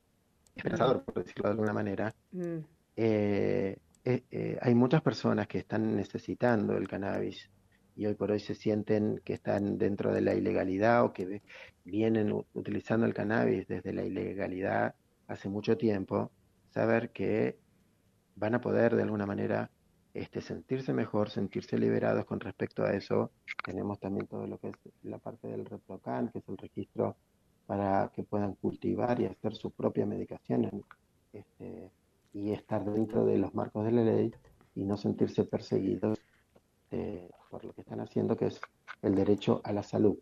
esperanzador, 0.56 1.04
por 1.04 1.22
decirlo 1.22 1.44
de 1.44 1.50
alguna 1.50 1.72
manera. 1.74 2.14
Mm. 2.32 2.58
Eh, 2.96 3.76
eh, 4.04 4.24
eh, 4.30 4.58
hay 4.60 4.74
muchas 4.74 5.02
personas 5.02 5.46
que 5.48 5.58
están 5.58 5.96
necesitando 5.96 6.76
el 6.76 6.86
cannabis 6.88 7.50
y 7.96 8.06
hoy 8.06 8.14
por 8.14 8.30
hoy 8.30 8.40
se 8.40 8.54
sienten 8.54 9.20
que 9.24 9.34
están 9.34 9.78
dentro 9.78 10.12
de 10.12 10.20
la 10.20 10.34
ilegalidad 10.34 11.04
o 11.04 11.12
que 11.12 11.42
vienen 11.84 12.32
utilizando 12.52 13.06
el 13.06 13.14
cannabis 13.14 13.66
desde 13.66 13.92
la 13.92 14.04
ilegalidad 14.04 14.94
hace 15.26 15.48
mucho 15.48 15.76
tiempo, 15.78 16.30
saber 16.70 17.10
que 17.10 17.56
van 18.36 18.54
a 18.54 18.60
poder 18.60 18.94
de 18.94 19.02
alguna 19.02 19.26
manera 19.26 19.70
este, 20.12 20.40
sentirse 20.42 20.92
mejor, 20.92 21.30
sentirse 21.30 21.78
liberados 21.78 22.26
con 22.26 22.40
respecto 22.40 22.84
a 22.84 22.92
eso. 22.92 23.30
Tenemos 23.64 23.98
también 24.00 24.26
todo 24.26 24.46
lo 24.46 24.58
que 24.58 24.68
es 24.68 24.74
la 25.02 25.18
parte 25.18 25.48
del 25.48 25.64
ReproCan, 25.64 26.28
que 26.28 26.40
es 26.40 26.48
el 26.48 26.58
registro 26.58 27.16
para 27.66 28.10
que 28.14 28.22
puedan 28.22 28.54
cultivar 28.54 29.18
y 29.20 29.26
hacer 29.26 29.54
su 29.54 29.70
propia 29.70 30.04
medicación 30.04 30.84
este, 31.32 31.90
y 32.34 32.52
estar 32.52 32.84
dentro 32.84 33.24
de 33.24 33.38
los 33.38 33.54
marcos 33.54 33.86
de 33.86 33.92
la 33.92 34.02
ley 34.02 34.34
y 34.74 34.84
no 34.84 34.96
sentirse 34.96 35.44
perseguidos 35.44 36.18
eh, 36.90 37.30
por 37.48 37.64
lo 37.64 37.72
que 37.72 37.82
están 37.82 38.00
haciendo, 38.00 38.36
que 38.36 38.46
es 38.46 38.60
el 39.00 39.14
derecho 39.14 39.60
a 39.64 39.72
la 39.72 39.82
salud. 39.82 40.18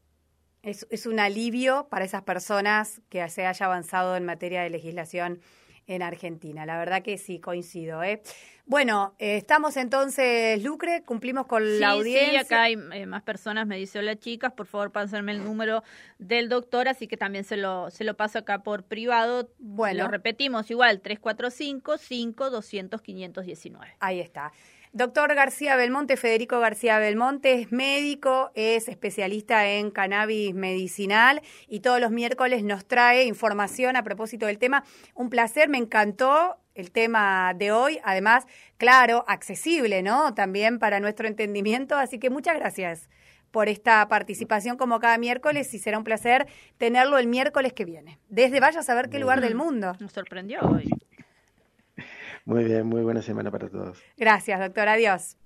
Es, 0.62 0.86
es 0.90 1.06
un 1.06 1.18
alivio 1.18 1.88
para 1.88 2.04
esas 2.04 2.22
personas 2.22 3.00
que 3.08 3.26
se 3.30 3.46
haya 3.46 3.66
avanzado 3.66 4.14
en 4.14 4.24
materia 4.24 4.62
de 4.62 4.70
legislación 4.70 5.40
en 5.86 6.02
Argentina. 6.02 6.66
La 6.66 6.78
verdad 6.78 7.02
que 7.02 7.18
sí, 7.18 7.38
coincido. 7.40 8.02
¿eh? 8.02 8.22
Bueno, 8.64 9.14
eh, 9.18 9.36
estamos 9.36 9.76
entonces, 9.76 10.62
Lucre, 10.62 11.02
cumplimos 11.04 11.46
con 11.46 11.80
la 11.80 11.90
audiencia. 11.90 12.30
Sí, 12.30 12.36
acá 12.36 12.62
hay 12.62 12.74
eh, 12.92 13.06
más 13.06 13.22
personas, 13.22 13.66
me 13.66 13.76
dice, 13.76 13.98
hola 13.98 14.16
chicas, 14.16 14.52
por 14.52 14.66
favor 14.66 14.92
pásenme 14.92 15.32
el 15.32 15.44
número 15.44 15.82
del 16.18 16.48
doctor, 16.48 16.88
así 16.88 17.08
que 17.08 17.16
también 17.16 17.44
se 17.44 17.56
lo, 17.56 17.90
se 17.90 18.04
lo 18.04 18.16
paso 18.16 18.38
acá 18.38 18.62
por 18.62 18.84
privado. 18.84 19.50
Bueno. 19.58 20.04
Lo 20.04 20.08
repetimos 20.08 20.70
igual, 20.70 21.00
345 21.00 21.98
5 21.98 22.50
200 22.50 23.02
519. 23.02 23.96
Ahí 23.98 24.20
está. 24.20 24.52
Doctor 24.94 25.34
García 25.34 25.74
Belmonte, 25.74 26.18
Federico 26.18 26.60
García 26.60 26.98
Belmonte, 26.98 27.54
es 27.54 27.72
médico, 27.72 28.50
es 28.54 28.88
especialista 28.88 29.66
en 29.66 29.90
cannabis 29.90 30.54
medicinal 30.54 31.40
y 31.66 31.80
todos 31.80 31.98
los 31.98 32.10
miércoles 32.10 32.62
nos 32.62 32.84
trae 32.84 33.24
información 33.24 33.96
a 33.96 34.02
propósito 34.02 34.44
del 34.44 34.58
tema. 34.58 34.84
Un 35.14 35.30
placer, 35.30 35.70
me 35.70 35.78
encantó 35.78 36.58
el 36.74 36.90
tema 36.90 37.54
de 37.54 37.72
hoy, 37.72 38.00
además, 38.04 38.46
claro, 38.76 39.24
accesible, 39.28 40.02
¿no? 40.02 40.34
También 40.34 40.78
para 40.78 41.00
nuestro 41.00 41.26
entendimiento, 41.26 41.96
así 41.96 42.18
que 42.18 42.28
muchas 42.28 42.56
gracias 42.56 43.08
por 43.50 43.70
esta 43.70 44.06
participación 44.08 44.76
como 44.76 45.00
cada 45.00 45.16
miércoles 45.16 45.72
y 45.72 45.78
será 45.78 45.96
un 45.96 46.04
placer 46.04 46.46
tenerlo 46.76 47.16
el 47.16 47.28
miércoles 47.28 47.72
que 47.72 47.86
viene. 47.86 48.18
Desde 48.28 48.60
vaya 48.60 48.80
a 48.80 48.82
saber 48.82 49.08
qué 49.08 49.18
lugar 49.18 49.40
del 49.40 49.54
mundo. 49.54 49.94
Nos 50.00 50.12
sorprendió 50.12 50.60
hoy. 50.60 50.90
Muy 52.44 52.64
bien, 52.64 52.86
muy 52.86 53.02
buena 53.02 53.22
semana 53.22 53.50
para 53.50 53.68
todos. 53.68 54.02
Gracias, 54.16 54.58
doctor. 54.60 54.88
Adiós. 54.88 55.36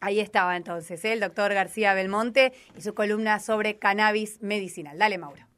Ahí 0.00 0.20
estaba 0.20 0.56
entonces 0.56 1.04
¿eh? 1.04 1.12
el 1.12 1.20
doctor 1.20 1.52
García 1.52 1.92
Belmonte 1.94 2.52
y 2.76 2.80
su 2.80 2.94
columna 2.94 3.38
sobre 3.38 3.78
cannabis 3.78 4.40
medicinal. 4.40 4.98
Dale, 4.98 5.18
Mauro. 5.18 5.49